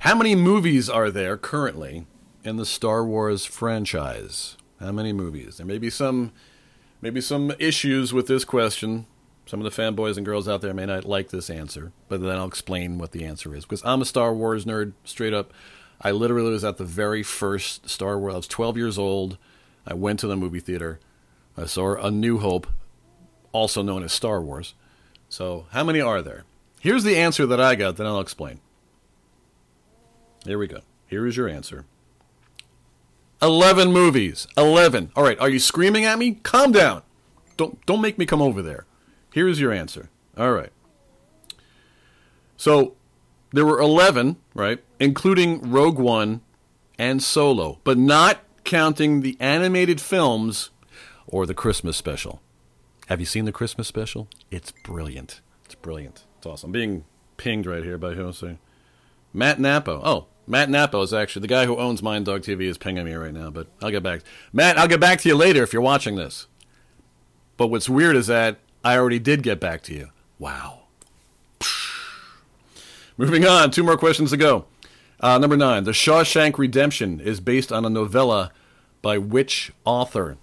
How 0.00 0.16
many 0.16 0.34
movies 0.34 0.90
are 0.90 1.10
there 1.10 1.36
currently 1.36 2.06
in 2.42 2.56
the 2.56 2.66
Star 2.66 3.04
Wars 3.04 3.44
franchise? 3.44 4.56
How 4.80 4.90
many 4.90 5.12
movies? 5.12 5.58
There 5.58 5.66
may 5.66 5.78
be 5.78 5.90
some 5.90 6.32
maybe 7.00 7.20
some 7.20 7.52
issues 7.60 8.12
with 8.12 8.26
this 8.26 8.44
question. 8.44 9.06
Some 9.46 9.60
of 9.60 9.64
the 9.64 9.82
fanboys 9.82 10.16
and 10.16 10.24
girls 10.24 10.48
out 10.48 10.62
there 10.62 10.72
may 10.72 10.86
not 10.86 11.04
like 11.04 11.28
this 11.28 11.50
answer, 11.50 11.92
but 12.08 12.22
then 12.22 12.36
I'll 12.36 12.46
explain 12.46 12.98
what 12.98 13.12
the 13.12 13.24
answer 13.24 13.54
is. 13.54 13.64
Because 13.64 13.82
I'm 13.84 14.00
a 14.00 14.06
Star 14.06 14.32
Wars 14.32 14.64
nerd, 14.64 14.92
straight 15.04 15.34
up. 15.34 15.52
I 16.00 16.12
literally 16.12 16.50
was 16.50 16.64
at 16.64 16.78
the 16.78 16.84
very 16.84 17.22
first 17.22 17.88
Star 17.88 18.18
Wars. 18.18 18.34
I 18.34 18.36
was 18.38 18.48
12 18.48 18.76
years 18.76 18.98
old. 18.98 19.36
I 19.86 19.94
went 19.94 20.18
to 20.20 20.26
the 20.26 20.36
movie 20.36 20.60
theater. 20.60 20.98
I 21.56 21.66
saw 21.66 21.94
A 21.94 22.10
New 22.10 22.38
Hope, 22.38 22.66
also 23.52 23.82
known 23.82 24.02
as 24.02 24.12
Star 24.12 24.40
Wars. 24.40 24.74
So, 25.28 25.66
how 25.70 25.84
many 25.84 26.00
are 26.00 26.22
there? 26.22 26.44
Here's 26.80 27.04
the 27.04 27.16
answer 27.16 27.46
that 27.46 27.60
I 27.60 27.74
got, 27.74 27.96
then 27.96 28.06
I'll 28.06 28.20
explain. 28.20 28.60
Here 30.44 30.58
we 30.58 30.66
go. 30.66 30.80
Here 31.06 31.26
is 31.26 31.36
your 31.36 31.48
answer 31.48 31.84
11 33.40 33.92
movies. 33.92 34.46
11. 34.56 35.12
All 35.14 35.22
right, 35.22 35.38
are 35.38 35.48
you 35.48 35.58
screaming 35.58 36.04
at 36.04 36.18
me? 36.18 36.32
Calm 36.42 36.72
down. 36.72 37.02
Don't 37.56 37.84
don't 37.86 38.00
make 38.00 38.18
me 38.18 38.26
come 38.26 38.42
over 38.42 38.62
there. 38.62 38.86
Here's 39.34 39.58
your 39.58 39.72
answer. 39.72 40.10
All 40.38 40.52
right. 40.52 40.70
So, 42.56 42.94
there 43.52 43.66
were 43.66 43.80
11, 43.80 44.36
right? 44.54 44.78
Including 45.00 45.72
Rogue 45.72 45.98
One 45.98 46.40
and 47.00 47.20
Solo, 47.20 47.80
but 47.82 47.98
not 47.98 48.44
counting 48.62 49.22
the 49.22 49.36
animated 49.40 50.00
films 50.00 50.70
or 51.26 51.46
the 51.46 51.52
Christmas 51.52 51.96
special. 51.96 52.42
Have 53.08 53.18
you 53.18 53.26
seen 53.26 53.44
the 53.44 53.50
Christmas 53.50 53.88
special? 53.88 54.28
It's 54.52 54.70
brilliant. 54.70 55.40
It's 55.64 55.74
brilliant. 55.74 56.22
It's 56.38 56.46
awesome. 56.46 56.68
I'm 56.68 56.72
being 56.72 57.04
pinged 57.36 57.66
right 57.66 57.82
here 57.82 57.98
by 57.98 58.14
who? 58.14 58.32
Say, 58.32 58.58
Matt 59.32 59.58
Napo. 59.58 60.00
Oh, 60.04 60.26
Matt 60.46 60.70
Napo 60.70 61.02
is 61.02 61.12
actually 61.12 61.40
the 61.40 61.48
guy 61.48 61.66
who 61.66 61.76
owns 61.76 62.04
Mind 62.04 62.26
Dog 62.26 62.42
TV 62.42 62.68
is 62.68 62.78
pinging 62.78 63.04
me 63.04 63.14
right 63.14 63.34
now, 63.34 63.50
but 63.50 63.66
I'll 63.82 63.90
get 63.90 64.04
back. 64.04 64.20
Matt, 64.52 64.78
I'll 64.78 64.86
get 64.86 65.00
back 65.00 65.20
to 65.22 65.28
you 65.28 65.34
later 65.34 65.64
if 65.64 65.72
you're 65.72 65.82
watching 65.82 66.14
this. 66.14 66.46
But 67.56 67.66
what's 67.66 67.88
weird 67.88 68.14
is 68.14 68.28
that 68.28 68.58
I 68.84 68.96
already 68.98 69.18
did 69.18 69.42
get 69.42 69.58
back 69.58 69.82
to 69.84 69.94
you. 69.94 70.10
Wow. 70.38 70.82
Moving 73.16 73.46
on, 73.46 73.70
two 73.70 73.82
more 73.82 73.96
questions 73.96 74.30
to 74.30 74.36
go. 74.36 74.66
Uh, 75.20 75.38
number 75.38 75.56
nine, 75.56 75.84
The 75.84 75.92
Shawshank 75.92 76.58
Redemption 76.58 77.20
is 77.20 77.40
based 77.40 77.72
on 77.72 77.84
a 77.84 77.90
novella 77.90 78.52
by 79.00 79.16
which 79.18 79.72
author? 79.84 80.36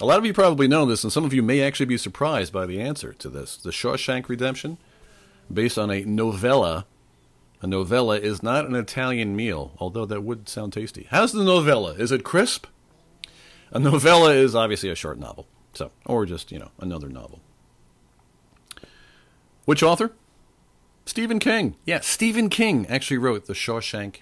A 0.00 0.06
lot 0.06 0.18
of 0.18 0.24
you 0.24 0.32
probably 0.32 0.68
know 0.68 0.86
this, 0.86 1.04
and 1.04 1.12
some 1.12 1.24
of 1.24 1.34
you 1.34 1.42
may 1.42 1.60
actually 1.60 1.86
be 1.86 1.98
surprised 1.98 2.52
by 2.52 2.66
the 2.66 2.80
answer 2.80 3.12
to 3.12 3.28
this. 3.28 3.56
The 3.56 3.70
Shawshank 3.70 4.28
Redemption, 4.28 4.78
based 5.52 5.78
on 5.78 5.90
a 5.90 6.02
novella. 6.02 6.86
A 7.60 7.66
novella 7.66 8.18
is 8.18 8.42
not 8.42 8.66
an 8.66 8.74
Italian 8.74 9.34
meal, 9.34 9.72
although 9.78 10.04
that 10.06 10.22
would 10.22 10.48
sound 10.48 10.72
tasty. 10.72 11.06
How's 11.10 11.32
the 11.32 11.44
novella? 11.44 11.94
Is 11.94 12.12
it 12.12 12.24
crisp? 12.24 12.66
A 13.70 13.78
novella 13.78 14.32
is 14.32 14.54
obviously 14.54 14.90
a 14.90 14.94
short 14.94 15.18
novel, 15.18 15.46
so 15.74 15.90
or 16.06 16.26
just 16.26 16.52
you 16.52 16.58
know 16.58 16.70
another 16.80 17.08
novel. 17.08 17.40
Which 19.64 19.82
author? 19.82 20.12
Stephen 21.06 21.38
King. 21.38 21.76
Yeah, 21.84 22.00
Stephen 22.00 22.48
King 22.48 22.86
actually 22.86 23.18
wrote 23.18 23.46
The 23.46 23.52
Shawshank 23.52 24.16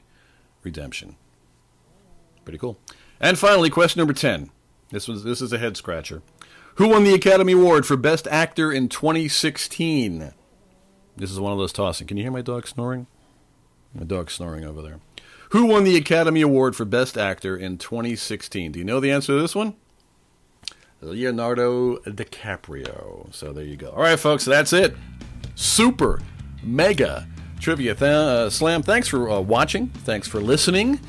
Redemption. 0.63 1.17
Pretty 2.45 2.59
cool. 2.59 2.79
And 3.21 3.39
finally, 3.39 3.71
question 3.71 4.01
number 4.01 4.15
10. 4.15 4.51
This 4.91 5.09
was 5.09 5.25
this 5.25 5.41
is 5.41 5.53
a 5.53 5.59
head 5.59 5.77
scratcher. 5.77 6.23
Who 6.77 6.89
won 6.89 7.05
the 7.05 7.15
Academy 7.15 7.53
Award 7.53 7.87
for 7.87 7.97
Best 7.97 8.27
Actor 8.29 8.73
in 8.73 8.89
2016? 8.89 10.33
This 11.17 11.31
is 11.31 11.39
one 11.39 11.53
of 11.53 11.59
those 11.59 11.73
tossing. 11.73 12.07
Can 12.07 12.17
you 12.17 12.25
hear 12.25 12.33
my 12.33 12.41
dog 12.41 12.67
snoring? 12.67 13.07
My 13.95 14.05
dog's 14.05 14.33
snoring 14.33 14.65
over 14.65 14.81
there. 14.81 15.01
Who 15.51 15.67
won 15.67 15.85
the 15.85 15.97
Academy 15.97 16.41
Award 16.41 16.75
for 16.75 16.87
Best 16.87 17.19
Actor 17.19 17.57
in 17.57 17.77
2016? 17.77 18.73
Do 18.73 18.79
you 18.79 18.85
know 18.87 19.01
the 19.01 19.11
answer 19.11 19.35
to 19.35 19.41
this 19.41 19.55
one? 19.55 19.75
Leonardo 21.03 21.97
DiCaprio. 21.99 23.33
So 23.35 23.53
there 23.53 23.65
you 23.65 23.77
go. 23.77 23.91
All 23.91 24.03
right, 24.03 24.19
folks, 24.19 24.45
that's 24.45 24.73
it. 24.73 24.97
Super 25.55 26.21
mega 26.63 27.27
trivia 27.61 27.95
th- 27.95 28.03
uh, 28.11 28.51
slam. 28.51 28.83
Thanks 28.83 29.09
for 29.09 29.31
uh, 29.31 29.41
watching. 29.41 29.89
Thanks 29.89 30.27
for 30.29 30.41
listening. 30.41 31.01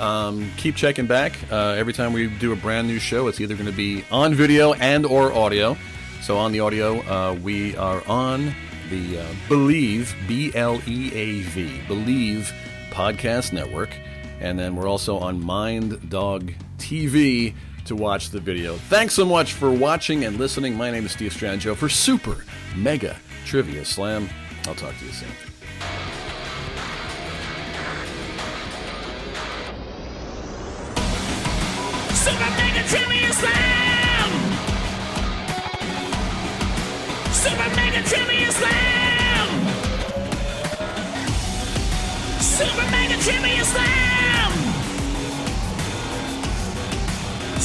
Um, 0.00 0.50
keep 0.56 0.74
checking 0.74 1.06
back 1.06 1.32
uh, 1.52 1.74
every 1.76 1.92
time 1.92 2.12
we 2.12 2.26
do 2.26 2.52
a 2.52 2.56
brand 2.56 2.88
new 2.88 2.98
show. 2.98 3.28
It's 3.28 3.40
either 3.40 3.54
going 3.54 3.70
to 3.70 3.76
be 3.76 4.04
on 4.10 4.34
video 4.34 4.72
and 4.74 5.06
or 5.06 5.32
audio. 5.32 5.76
So 6.22 6.38
on 6.38 6.52
the 6.52 6.60
audio, 6.60 7.00
uh, 7.02 7.34
we 7.34 7.76
are 7.76 8.02
on 8.08 8.54
the 8.90 9.18
uh, 9.18 9.26
Bleav, 9.48 10.12
B 10.26 10.52
L 10.54 10.80
E 10.86 11.12
A 11.14 11.40
V, 11.42 11.80
Bleav 11.86 12.52
Podcast 12.90 13.52
Network. 13.52 13.90
And 14.40 14.58
then 14.58 14.74
we're 14.74 14.88
also 14.88 15.18
on 15.18 15.40
Mind 15.40 16.10
Dog 16.10 16.52
TV 16.78 17.54
to 17.96 18.02
watch 18.02 18.30
the 18.30 18.40
video. 18.40 18.76
Thanks 18.88 19.14
so 19.14 19.24
much 19.24 19.52
for 19.52 19.70
watching 19.70 20.24
and 20.24 20.38
listening. 20.38 20.74
My 20.74 20.90
name 20.90 21.04
is 21.04 21.12
Steve 21.12 21.32
Strangio 21.32 21.76
for 21.76 21.88
Super 21.88 22.44
Mega 22.74 23.16
Trivia 23.44 23.84
Slam. 23.84 24.28
I'll 24.66 24.74
talk 24.74 24.96
to 24.98 25.04
you 25.04 25.12
soon. 25.12 25.28
Super 32.14 32.50
Mega 32.56 32.82
Trivia 32.88 33.32
Slam! 33.32 34.30
Super 37.32 37.76
Mega 37.76 37.81